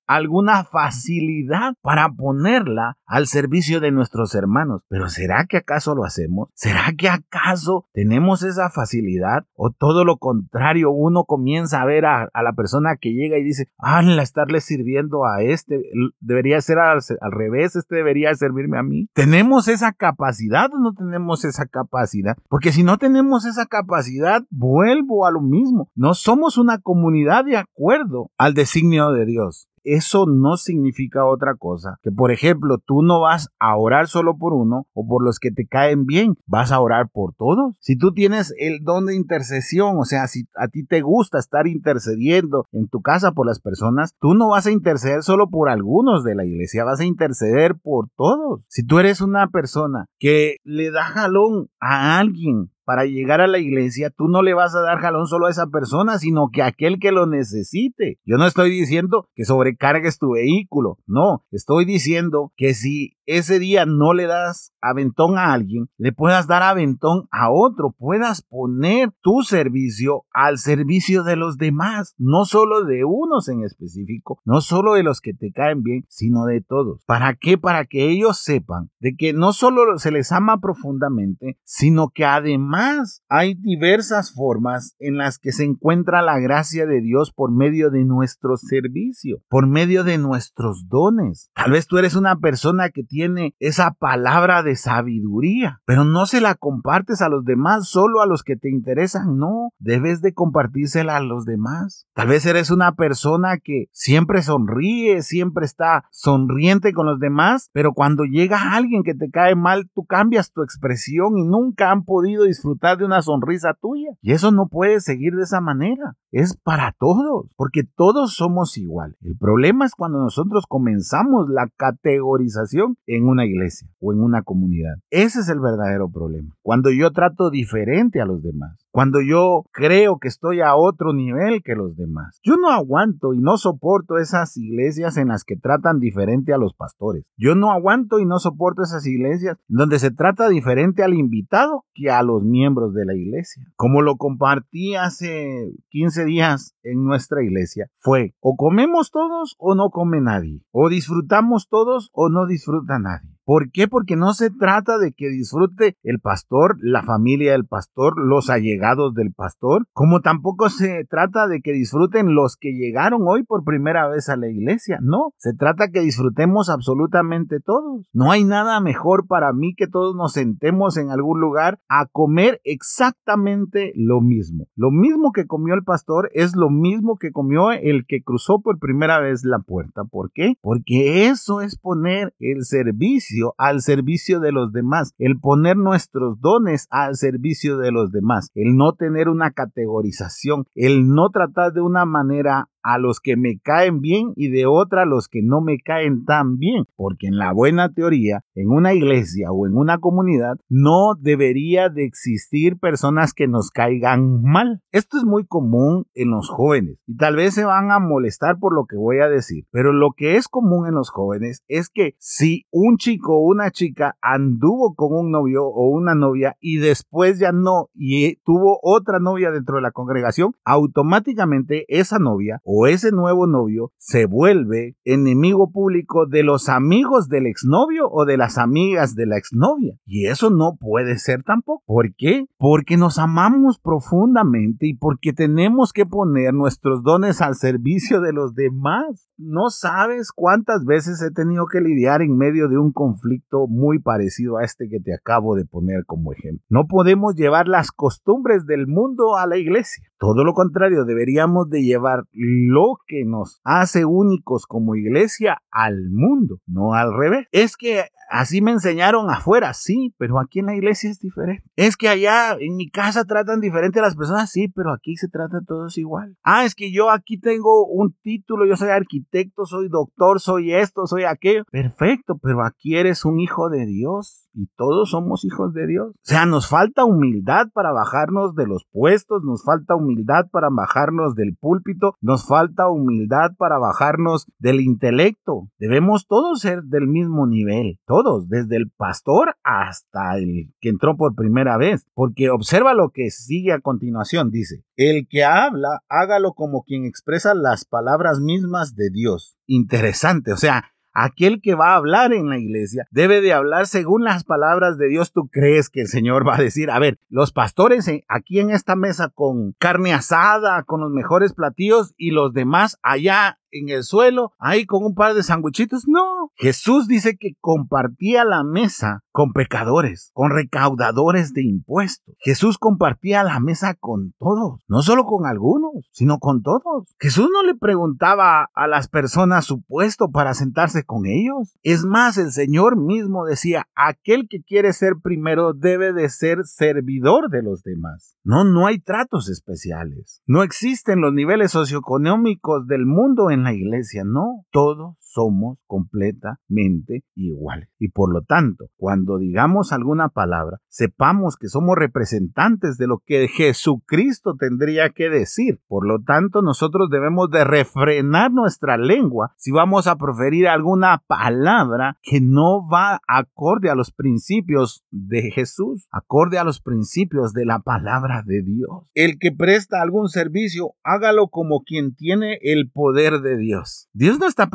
alguna 0.06 0.64
facilidad 0.64 1.74
para 1.82 2.08
ponerla 2.10 2.96
al 3.06 3.26
servicio 3.26 3.80
de 3.80 3.90
nuestros 3.90 4.34
hermanos. 4.34 4.82
Pero 4.88 5.08
¿será 5.08 5.46
que 5.48 5.58
acaso 5.58 5.94
lo 5.94 6.04
hacemos? 6.04 6.48
¿Será 6.54 6.92
que 6.96 7.08
acaso 7.08 7.86
tenemos 7.92 8.42
esa 8.42 8.70
facilidad? 8.70 9.44
¿O 9.54 9.70
todo 9.70 10.04
lo 10.04 10.18
contrario, 10.18 10.90
uno 10.90 11.24
comienza 11.24 11.82
a 11.82 11.86
ver 11.86 12.04
a, 12.06 12.28
la 12.34 12.52
persona 12.52 12.96
que 12.96 13.10
llega 13.10 13.38
y 13.38 13.44
dice, 13.44 13.68
ah, 13.78 14.02
estarle 14.22 14.60
sirviendo 14.60 15.24
a 15.24 15.42
este, 15.42 15.82
debería 16.20 16.60
ser 16.60 16.78
al, 16.78 17.00
al 17.20 17.32
revés, 17.32 17.76
este 17.76 17.96
debería 17.96 18.34
servirme 18.34 18.78
a 18.78 18.82
mí? 18.82 19.08
¿Tenemos 19.14 19.68
esa 19.68 19.92
capacidad 19.92 20.72
o 20.72 20.78
no 20.78 20.92
tenemos 20.92 21.44
esa 21.44 21.66
capacidad? 21.66 22.36
Porque 22.48 22.72
si 22.72 22.82
no 22.82 22.98
tenemos 22.98 23.44
esa 23.44 23.66
capacidad, 23.66 24.42
vuelvo 24.50 25.26
a 25.26 25.30
lo 25.30 25.40
mismo. 25.40 25.90
No 25.94 26.14
somos 26.14 26.58
una 26.58 26.78
comunidad 26.78 27.44
de 27.44 27.56
acuerdo 27.56 28.30
al 28.36 28.54
designio 28.54 29.12
de 29.12 29.26
Dios 29.26 29.68
eso 29.94 30.26
no 30.26 30.56
significa 30.56 31.24
otra 31.24 31.54
cosa 31.56 31.98
que, 32.02 32.10
por 32.12 32.30
ejemplo, 32.32 32.78
tú 32.78 33.02
no 33.02 33.20
vas 33.20 33.48
a 33.58 33.76
orar 33.76 34.08
solo 34.08 34.36
por 34.36 34.52
uno 34.52 34.86
o 34.92 35.06
por 35.06 35.24
los 35.24 35.38
que 35.38 35.50
te 35.50 35.66
caen 35.66 36.06
bien, 36.06 36.34
vas 36.46 36.72
a 36.72 36.80
orar 36.80 37.08
por 37.10 37.34
todos. 37.34 37.74
Si 37.80 37.96
tú 37.96 38.12
tienes 38.12 38.54
el 38.58 38.84
don 38.84 39.06
de 39.06 39.16
intercesión, 39.16 39.96
o 39.98 40.04
sea, 40.04 40.26
si 40.26 40.46
a 40.56 40.68
ti 40.68 40.84
te 40.84 41.00
gusta 41.00 41.38
estar 41.38 41.66
intercediendo 41.66 42.66
en 42.72 42.88
tu 42.88 43.00
casa 43.00 43.32
por 43.32 43.46
las 43.46 43.60
personas, 43.60 44.14
tú 44.20 44.34
no 44.34 44.48
vas 44.48 44.66
a 44.66 44.70
interceder 44.70 45.22
solo 45.22 45.48
por 45.48 45.68
algunos 45.68 46.24
de 46.24 46.34
la 46.34 46.44
iglesia, 46.44 46.84
vas 46.84 47.00
a 47.00 47.04
interceder 47.04 47.74
por 47.76 48.08
todos. 48.16 48.60
Si 48.68 48.84
tú 48.84 48.98
eres 48.98 49.20
una 49.20 49.48
persona 49.48 50.06
que 50.18 50.56
le 50.64 50.90
da 50.90 51.04
jalón 51.04 51.68
a 51.80 52.18
alguien 52.18 52.70
para 52.88 53.04
llegar 53.04 53.42
a 53.42 53.46
la 53.46 53.58
iglesia, 53.58 54.08
tú 54.08 54.28
no 54.28 54.40
le 54.40 54.54
vas 54.54 54.74
a 54.74 54.80
dar 54.80 54.98
jalón 54.98 55.26
solo 55.26 55.44
a 55.44 55.50
esa 55.50 55.66
persona, 55.66 56.16
sino 56.16 56.48
que 56.50 56.62
a 56.62 56.68
aquel 56.68 56.98
que 56.98 57.12
lo 57.12 57.26
necesite. 57.26 58.18
Yo 58.24 58.38
no 58.38 58.46
estoy 58.46 58.70
diciendo 58.70 59.28
que 59.34 59.44
sobrecargues 59.44 60.18
tu 60.18 60.30
vehículo, 60.30 60.96
no, 61.06 61.44
estoy 61.50 61.84
diciendo 61.84 62.50
que 62.56 62.72
si 62.72 63.17
ese 63.28 63.58
día 63.58 63.84
no 63.84 64.14
le 64.14 64.26
das 64.26 64.72
aventón 64.80 65.36
a 65.36 65.52
alguien, 65.52 65.90
le 65.98 66.12
puedas 66.12 66.46
dar 66.46 66.62
aventón 66.62 67.28
a 67.30 67.50
otro, 67.50 67.94
puedas 67.96 68.40
poner 68.40 69.12
tu 69.20 69.42
servicio 69.42 70.24
al 70.32 70.56
servicio 70.56 71.24
de 71.24 71.36
los 71.36 71.58
demás, 71.58 72.14
no 72.16 72.46
solo 72.46 72.84
de 72.84 73.04
unos 73.04 73.48
en 73.50 73.64
específico, 73.64 74.40
no 74.46 74.62
solo 74.62 74.94
de 74.94 75.02
los 75.02 75.20
que 75.20 75.34
te 75.34 75.52
caen 75.52 75.82
bien, 75.82 76.06
sino 76.08 76.46
de 76.46 76.62
todos. 76.62 77.04
¿Para 77.04 77.34
qué? 77.34 77.58
Para 77.58 77.84
que 77.84 78.08
ellos 78.08 78.38
sepan 78.42 78.90
de 78.98 79.14
que 79.14 79.34
no 79.34 79.52
solo 79.52 79.98
se 79.98 80.10
les 80.10 80.32
ama 80.32 80.58
profundamente, 80.58 81.58
sino 81.64 82.08
que 82.08 82.24
además 82.24 83.22
hay 83.28 83.54
diversas 83.54 84.32
formas 84.32 84.96
en 84.98 85.18
las 85.18 85.38
que 85.38 85.52
se 85.52 85.64
encuentra 85.64 86.22
la 86.22 86.38
gracia 86.38 86.86
de 86.86 87.02
Dios 87.02 87.32
por 87.32 87.52
medio 87.52 87.90
de 87.90 88.06
nuestro 88.06 88.56
servicio, 88.56 89.42
por 89.50 89.66
medio 89.66 90.02
de 90.02 90.16
nuestros 90.16 90.88
dones. 90.88 91.50
Tal 91.54 91.72
vez 91.72 91.86
tú 91.86 91.98
eres 91.98 92.16
una 92.16 92.36
persona 92.36 92.88
que 92.88 93.02
tiene 93.02 93.17
tiene 93.18 93.56
esa 93.58 93.90
palabra 93.98 94.62
de 94.62 94.76
sabiduría, 94.76 95.80
pero 95.84 96.04
no 96.04 96.26
se 96.26 96.40
la 96.40 96.54
compartes 96.54 97.20
a 97.20 97.28
los 97.28 97.44
demás, 97.44 97.88
solo 97.88 98.20
a 98.20 98.26
los 98.26 98.44
que 98.44 98.54
te 98.54 98.70
interesan, 98.70 99.38
no, 99.38 99.72
debes 99.80 100.22
de 100.22 100.34
compartírsela 100.34 101.16
a 101.16 101.20
los 101.20 101.44
demás. 101.44 102.06
Tal 102.14 102.28
vez 102.28 102.46
eres 102.46 102.70
una 102.70 102.92
persona 102.92 103.58
que 103.58 103.86
siempre 103.90 104.40
sonríe, 104.40 105.22
siempre 105.22 105.66
está 105.66 106.04
sonriente 106.12 106.92
con 106.92 107.06
los 107.06 107.18
demás, 107.18 107.70
pero 107.72 107.92
cuando 107.92 108.22
llega 108.22 108.76
alguien 108.76 109.02
que 109.02 109.16
te 109.16 109.30
cae 109.30 109.56
mal, 109.56 109.90
tú 109.92 110.04
cambias 110.04 110.52
tu 110.52 110.62
expresión 110.62 111.38
y 111.38 111.42
nunca 111.42 111.90
han 111.90 112.04
podido 112.04 112.44
disfrutar 112.44 112.98
de 112.98 113.04
una 113.04 113.20
sonrisa 113.22 113.74
tuya. 113.74 114.10
Y 114.22 114.30
eso 114.30 114.52
no 114.52 114.68
puede 114.68 115.00
seguir 115.00 115.34
de 115.34 115.42
esa 115.42 115.60
manera. 115.60 116.14
Es 116.30 116.56
para 116.56 116.94
todos, 116.96 117.46
porque 117.56 117.82
todos 117.82 118.34
somos 118.34 118.78
iguales. 118.78 119.16
El 119.22 119.36
problema 119.36 119.86
es 119.86 119.96
cuando 119.96 120.20
nosotros 120.20 120.66
comenzamos 120.68 121.48
la 121.48 121.68
categorización 121.76 122.96
en 123.08 123.26
una 123.26 123.44
iglesia 123.44 123.88
o 124.00 124.12
en 124.12 124.20
una 124.20 124.42
comunidad. 124.42 124.94
Ese 125.10 125.40
es 125.40 125.48
el 125.48 125.60
verdadero 125.60 126.10
problema. 126.10 126.54
Cuando 126.62 126.90
yo 126.90 127.10
trato 127.10 127.50
diferente 127.50 128.20
a 128.20 128.26
los 128.26 128.42
demás, 128.42 128.86
cuando 128.90 129.20
yo 129.20 129.64
creo 129.72 130.18
que 130.18 130.28
estoy 130.28 130.60
a 130.60 130.76
otro 130.76 131.12
nivel 131.12 131.62
que 131.62 131.74
los 131.74 131.96
demás. 131.96 132.38
Yo 132.42 132.56
no 132.56 132.70
aguanto 132.70 133.32
y 133.32 133.38
no 133.38 133.56
soporto 133.56 134.18
esas 134.18 134.56
iglesias 134.56 135.16
en 135.16 135.28
las 135.28 135.44
que 135.44 135.56
tratan 135.56 136.00
diferente 136.00 136.52
a 136.52 136.58
los 136.58 136.74
pastores. 136.74 137.24
Yo 137.36 137.54
no 137.54 137.70
aguanto 137.70 138.18
y 138.18 138.26
no 138.26 138.38
soporto 138.38 138.82
esas 138.82 139.06
iglesias 139.06 139.56
donde 139.68 139.98
se 139.98 140.10
trata 140.10 140.48
diferente 140.48 141.02
al 141.02 141.14
invitado 141.14 141.84
que 141.94 142.10
a 142.10 142.22
los 142.22 142.44
miembros 142.44 142.92
de 142.92 143.04
la 143.04 143.14
iglesia. 143.14 143.64
Como 143.76 144.02
lo 144.02 144.16
compartí 144.16 144.94
hace 144.94 145.72
15 145.90 146.24
días 146.24 146.74
en 146.82 147.04
nuestra 147.04 147.42
iglesia, 147.42 147.86
fue 147.96 148.34
o 148.40 148.56
comemos 148.56 149.10
todos 149.10 149.54
o 149.58 149.74
no 149.74 149.90
come 149.90 150.20
nadie, 150.20 150.62
o 150.72 150.88
disfrutamos 150.88 151.68
todos 151.68 152.10
o 152.12 152.28
no 152.28 152.46
disfruta 152.46 152.97
nadie. 152.98 153.37
¿Por 153.48 153.70
qué? 153.70 153.88
Porque 153.88 154.14
no 154.14 154.34
se 154.34 154.50
trata 154.50 154.98
de 154.98 155.12
que 155.12 155.30
disfrute 155.30 155.96
el 156.02 156.20
pastor, 156.20 156.76
la 156.82 157.02
familia 157.02 157.52
del 157.52 157.64
pastor, 157.64 158.12
los 158.18 158.50
allegados 158.50 159.14
del 159.14 159.32
pastor, 159.32 159.86
como 159.94 160.20
tampoco 160.20 160.68
se 160.68 161.06
trata 161.08 161.48
de 161.48 161.62
que 161.62 161.72
disfruten 161.72 162.34
los 162.34 162.58
que 162.60 162.74
llegaron 162.74 163.22
hoy 163.26 163.44
por 163.44 163.64
primera 163.64 164.06
vez 164.06 164.28
a 164.28 164.36
la 164.36 164.50
iglesia. 164.50 164.98
No, 165.00 165.32
se 165.38 165.54
trata 165.54 165.88
que 165.88 166.02
disfrutemos 166.02 166.68
absolutamente 166.68 167.58
todos. 167.60 168.06
No 168.12 168.32
hay 168.32 168.44
nada 168.44 168.80
mejor 168.82 169.26
para 169.26 169.54
mí 169.54 169.72
que 169.74 169.86
todos 169.86 170.14
nos 170.14 170.34
sentemos 170.34 170.98
en 170.98 171.10
algún 171.10 171.40
lugar 171.40 171.78
a 171.88 172.04
comer 172.04 172.60
exactamente 172.64 173.94
lo 173.94 174.20
mismo. 174.20 174.66
Lo 174.76 174.90
mismo 174.90 175.32
que 175.32 175.46
comió 175.46 175.72
el 175.72 175.84
pastor 175.84 176.28
es 176.34 176.54
lo 176.54 176.68
mismo 176.68 177.16
que 177.16 177.32
comió 177.32 177.72
el 177.72 178.04
que 178.06 178.20
cruzó 178.20 178.60
por 178.60 178.78
primera 178.78 179.20
vez 179.20 179.42
la 179.42 179.60
puerta. 179.60 180.04
¿Por 180.04 180.32
qué? 180.32 180.56
Porque 180.60 181.28
eso 181.28 181.62
es 181.62 181.78
poner 181.78 182.34
el 182.40 182.64
servicio 182.64 183.37
al 183.56 183.80
servicio 183.80 184.40
de 184.40 184.52
los 184.52 184.72
demás, 184.72 185.14
el 185.18 185.38
poner 185.38 185.76
nuestros 185.76 186.40
dones 186.40 186.86
al 186.90 187.16
servicio 187.16 187.78
de 187.78 187.92
los 187.92 188.10
demás, 188.10 188.50
el 188.54 188.76
no 188.76 188.92
tener 188.94 189.28
una 189.28 189.50
categorización, 189.50 190.64
el 190.74 191.08
no 191.08 191.30
tratar 191.30 191.72
de 191.72 191.80
una 191.80 192.04
manera 192.04 192.68
a 192.82 192.98
los 192.98 193.20
que 193.20 193.36
me 193.36 193.58
caen 193.58 194.00
bien 194.00 194.32
y 194.36 194.48
de 194.48 194.66
otra 194.66 195.02
a 195.02 195.06
los 195.06 195.28
que 195.28 195.42
no 195.42 195.60
me 195.60 195.78
caen 195.78 196.24
tan 196.24 196.58
bien, 196.58 196.84
porque 196.96 197.26
en 197.26 197.38
la 197.38 197.52
buena 197.52 197.92
teoría, 197.92 198.42
en 198.54 198.70
una 198.70 198.94
iglesia 198.94 199.50
o 199.52 199.66
en 199.66 199.76
una 199.76 199.98
comunidad, 199.98 200.56
no 200.68 201.14
debería 201.18 201.88
de 201.88 202.04
existir 202.04 202.78
personas 202.78 203.32
que 203.32 203.48
nos 203.48 203.70
caigan 203.70 204.42
mal. 204.42 204.82
Esto 204.92 205.18
es 205.18 205.24
muy 205.24 205.46
común 205.46 206.06
en 206.14 206.30
los 206.30 206.48
jóvenes 206.48 206.98
y 207.06 207.16
tal 207.16 207.36
vez 207.36 207.54
se 207.54 207.64
van 207.64 207.90
a 207.90 207.98
molestar 207.98 208.58
por 208.58 208.74
lo 208.74 208.86
que 208.86 208.96
voy 208.96 209.20
a 209.20 209.28
decir, 209.28 209.64
pero 209.70 209.92
lo 209.92 210.10
que 210.16 210.36
es 210.36 210.48
común 210.48 210.86
en 210.86 210.94
los 210.94 211.10
jóvenes 211.10 211.62
es 211.68 211.88
que 211.88 212.14
si 212.18 212.66
un 212.70 212.96
chico 212.96 213.36
o 213.36 213.46
una 213.46 213.70
chica 213.70 214.16
anduvo 214.20 214.94
con 214.94 215.12
un 215.12 215.30
novio 215.30 215.64
o 215.64 215.88
una 215.88 216.14
novia 216.14 216.56
y 216.60 216.78
después 216.78 217.38
ya 217.38 217.52
no 217.52 217.88
y 217.94 218.36
tuvo 218.44 218.78
otra 218.82 219.18
novia 219.18 219.50
dentro 219.50 219.76
de 219.76 219.82
la 219.82 219.90
congregación, 219.90 220.52
automáticamente 220.64 221.84
esa 221.88 222.18
novia 222.18 222.60
o 222.70 222.86
ese 222.86 223.12
nuevo 223.12 223.46
novio 223.46 223.92
se 223.96 224.26
vuelve 224.26 224.94
enemigo 225.04 225.72
público 225.72 226.26
de 226.26 226.42
los 226.42 226.68
amigos 226.68 227.30
del 227.30 227.46
exnovio 227.46 228.10
o 228.10 228.26
de 228.26 228.36
las 228.36 228.58
amigas 228.58 229.14
de 229.14 229.24
la 229.24 229.38
exnovia. 229.38 229.94
Y 230.04 230.26
eso 230.26 230.50
no 230.50 230.76
puede 230.78 231.16
ser 231.16 231.42
tampoco. 231.44 231.82
¿Por 231.86 232.14
qué? 232.14 232.44
Porque 232.58 232.98
nos 232.98 233.18
amamos 233.18 233.78
profundamente 233.78 234.86
y 234.86 234.94
porque 234.94 235.32
tenemos 235.32 235.94
que 235.94 236.04
poner 236.04 236.52
nuestros 236.52 237.02
dones 237.02 237.40
al 237.40 237.54
servicio 237.54 238.20
de 238.20 238.34
los 238.34 238.54
demás. 238.54 239.27
No 239.38 239.70
sabes 239.70 240.32
cuántas 240.32 240.84
veces 240.84 241.22
he 241.22 241.30
tenido 241.30 241.66
que 241.66 241.80
lidiar 241.80 242.22
en 242.22 242.36
medio 242.36 242.68
de 242.68 242.76
un 242.76 242.92
conflicto 242.92 243.68
muy 243.68 244.00
parecido 244.00 244.58
a 244.58 244.64
este 244.64 244.88
que 244.88 244.98
te 244.98 245.14
acabo 245.14 245.54
de 245.54 245.64
poner 245.64 246.04
como 246.06 246.32
ejemplo. 246.32 246.64
No 246.68 246.88
podemos 246.88 247.36
llevar 247.36 247.68
las 247.68 247.92
costumbres 247.92 248.66
del 248.66 248.88
mundo 248.88 249.36
a 249.36 249.46
la 249.46 249.56
iglesia. 249.56 250.08
Todo 250.18 250.42
lo 250.42 250.54
contrario, 250.54 251.04
deberíamos 251.04 251.70
de 251.70 251.84
llevar 251.84 252.24
lo 252.32 252.98
que 253.06 253.24
nos 253.24 253.60
hace 253.62 254.04
únicos 254.04 254.66
como 254.66 254.96
iglesia 254.96 255.62
al 255.70 256.10
mundo, 256.10 256.58
no 256.66 256.94
al 256.94 257.16
revés. 257.16 257.46
Es 257.52 257.76
que 257.76 258.06
así 258.28 258.60
me 258.60 258.72
enseñaron 258.72 259.30
afuera, 259.30 259.72
sí, 259.74 260.14
pero 260.18 260.40
aquí 260.40 260.58
en 260.58 260.66
la 260.66 260.74
iglesia 260.74 261.10
es 261.10 261.20
diferente. 261.20 261.64
Es 261.76 261.96
que 261.96 262.08
allá 262.08 262.56
en 262.58 262.76
mi 262.76 262.90
casa 262.90 263.24
tratan 263.24 263.60
diferente 263.60 264.00
a 264.00 264.02
las 264.02 264.16
personas, 264.16 264.50
sí, 264.50 264.68
pero 264.68 264.92
aquí 264.92 265.16
se 265.16 265.28
trata 265.28 265.60
todos 265.66 265.96
igual. 265.98 266.36
Ah, 266.42 266.64
es 266.64 266.74
que 266.74 266.92
yo 266.92 267.10
aquí 267.10 267.38
tengo 267.38 267.86
un 267.86 268.14
título, 268.22 268.66
yo 268.66 268.76
soy 268.76 268.88
arquitecto, 268.88 269.27
soy 269.64 269.88
doctor, 269.88 270.40
soy 270.40 270.74
esto, 270.74 271.06
soy 271.06 271.24
aquello. 271.24 271.64
Perfecto, 271.70 272.38
pero 272.42 272.64
aquí 272.64 272.96
eres 272.96 273.24
un 273.24 273.40
hijo 273.40 273.68
de 273.68 273.86
Dios 273.86 274.48
y 274.54 274.66
todos 274.76 275.10
somos 275.10 275.44
hijos 275.44 275.72
de 275.72 275.86
Dios. 275.86 276.08
O 276.08 276.20
sea, 276.22 276.46
nos 276.46 276.68
falta 276.68 277.04
humildad 277.04 277.68
para 277.72 277.92
bajarnos 277.92 278.54
de 278.54 278.66
los 278.66 278.84
puestos, 278.90 279.42
nos 279.44 279.64
falta 279.64 279.94
humildad 279.94 280.46
para 280.50 280.68
bajarnos 280.70 281.34
del 281.34 281.56
púlpito, 281.56 282.14
nos 282.20 282.46
falta 282.46 282.88
humildad 282.88 283.52
para 283.56 283.78
bajarnos 283.78 284.46
del 284.58 284.80
intelecto. 284.80 285.68
Debemos 285.78 286.26
todos 286.26 286.60
ser 286.60 286.82
del 286.82 287.06
mismo 287.06 287.46
nivel, 287.46 287.98
todos, 288.06 288.48
desde 288.48 288.76
el 288.76 288.90
pastor 288.90 289.54
hasta 289.62 290.38
el 290.38 290.72
que 290.80 290.88
entró 290.88 291.16
por 291.16 291.34
primera 291.34 291.76
vez, 291.76 292.06
porque 292.14 292.50
observa 292.50 292.94
lo 292.94 293.10
que 293.10 293.30
sigue 293.30 293.72
a 293.72 293.80
continuación, 293.80 294.50
dice, 294.50 294.84
el 294.98 295.28
que 295.28 295.44
habla, 295.44 296.02
hágalo 296.08 296.54
como 296.54 296.82
quien 296.82 297.06
expresa 297.06 297.54
las 297.54 297.84
palabras 297.84 298.40
mismas 298.40 298.96
de 298.96 299.10
Dios. 299.10 299.56
Interesante, 299.66 300.52
o 300.52 300.56
sea, 300.56 300.90
aquel 301.12 301.60
que 301.62 301.76
va 301.76 301.92
a 301.92 301.96
hablar 301.96 302.32
en 302.32 302.48
la 302.48 302.58
iglesia 302.58 303.06
debe 303.12 303.40
de 303.40 303.52
hablar 303.52 303.86
según 303.86 304.24
las 304.24 304.42
palabras 304.42 304.98
de 304.98 305.08
Dios. 305.08 305.32
¿Tú 305.32 305.48
crees 305.50 305.88
que 305.88 306.00
el 306.00 306.08
Señor 306.08 306.46
va 306.46 306.56
a 306.56 306.62
decir, 306.62 306.90
a 306.90 306.98
ver, 306.98 307.18
los 307.28 307.52
pastores 307.52 308.10
aquí 308.28 308.58
en 308.58 308.70
esta 308.70 308.96
mesa 308.96 309.30
con 309.32 309.72
carne 309.78 310.12
asada, 310.12 310.82
con 310.82 311.00
los 311.00 311.12
mejores 311.12 311.54
platillos 311.54 312.12
y 312.16 312.32
los 312.32 312.52
demás 312.52 312.98
allá 313.02 313.58
en 313.70 313.88
el 313.88 314.04
suelo, 314.04 314.52
ahí 314.58 314.86
con 314.86 315.04
un 315.04 315.14
par 315.14 315.34
de 315.34 315.42
sandwichitos. 315.42 316.04
No, 316.06 316.50
Jesús 316.56 317.06
dice 317.08 317.36
que 317.38 317.52
compartía 317.60 318.44
la 318.44 318.64
mesa 318.64 319.22
con 319.30 319.52
pecadores, 319.52 320.30
con 320.32 320.50
recaudadores 320.50 321.52
de 321.52 321.62
impuestos. 321.62 322.34
Jesús 322.40 322.78
compartía 322.78 323.44
la 323.44 323.60
mesa 323.60 323.94
con 323.94 324.34
todos, 324.38 324.82
no 324.88 325.02
solo 325.02 325.24
con 325.24 325.46
algunos, 325.46 326.08
sino 326.12 326.38
con 326.38 326.62
todos. 326.62 327.14
Jesús 327.18 327.48
no 327.52 327.62
le 327.62 327.74
preguntaba 327.76 328.68
a 328.74 328.86
las 328.88 329.08
personas 329.08 329.64
su 329.64 329.82
puesto 329.82 330.30
para 330.30 330.54
sentarse 330.54 331.04
con 331.04 331.26
ellos. 331.26 331.76
Es 331.82 332.04
más, 332.04 332.38
el 332.38 332.52
Señor 332.52 332.96
mismo 332.96 333.44
decía, 333.44 333.86
aquel 333.94 334.48
que 334.48 334.62
quiere 334.62 334.92
ser 334.92 335.14
primero 335.22 335.72
debe 335.72 336.12
de 336.12 336.28
ser 336.28 336.64
servidor 336.64 337.50
de 337.50 337.62
los 337.62 337.82
demás. 337.82 338.36
No, 338.44 338.64
no 338.64 338.86
hay 338.86 338.98
tratos 338.98 339.50
especiales. 339.50 340.42
No 340.46 340.62
existen 340.62 341.20
los 341.20 341.32
niveles 341.34 341.72
socioeconómicos 341.72 342.86
del 342.86 343.04
mundo 343.04 343.50
en 343.50 343.57
la 343.62 343.72
iglesia. 343.72 344.22
No, 344.24 344.64
todos 344.70 345.16
somos 345.38 345.78
completamente 345.86 347.22
iguales. 347.36 347.88
Y 348.00 348.08
por 348.08 348.32
lo 348.32 348.42
tanto, 348.42 348.86
cuando 348.96 349.38
digamos 349.38 349.92
alguna 349.92 350.30
palabra, 350.30 350.78
sepamos 350.88 351.56
que 351.56 351.68
somos 351.68 351.96
representantes 351.96 352.98
de 352.98 353.06
lo 353.06 353.22
que 353.24 353.46
Jesucristo 353.46 354.56
tendría 354.58 355.10
que 355.10 355.30
decir. 355.30 355.80
Por 355.86 356.08
lo 356.08 356.20
tanto, 356.20 356.60
nosotros 356.60 357.08
debemos 357.08 357.50
de 357.50 357.62
refrenar 357.62 358.50
nuestra 358.50 358.96
lengua 358.96 359.52
si 359.56 359.70
vamos 359.70 360.08
a 360.08 360.16
proferir 360.16 360.66
alguna 360.66 361.22
palabra 361.28 362.18
que 362.22 362.40
no 362.40 362.84
va 362.88 363.20
acorde 363.28 363.90
a 363.90 363.94
los 363.94 364.10
principios 364.10 365.04
de 365.12 365.52
Jesús, 365.52 366.08
acorde 366.10 366.58
a 366.58 366.64
los 366.64 366.80
principios 366.80 367.52
de 367.52 367.64
la 367.64 367.78
palabra 367.78 368.42
de 368.44 368.62
Dios. 368.62 369.08
El 369.14 369.38
que 369.38 369.52
presta 369.52 370.02
algún 370.02 370.28
servicio, 370.28 370.94
hágalo 371.04 371.46
como 371.46 371.84
quien 371.84 372.16
tiene 372.16 372.58
el 372.60 372.90
poder 372.90 373.40
de 373.40 373.56
Dios. 373.56 374.08
Dios 374.12 374.40
no 374.40 374.46
está 374.46 374.66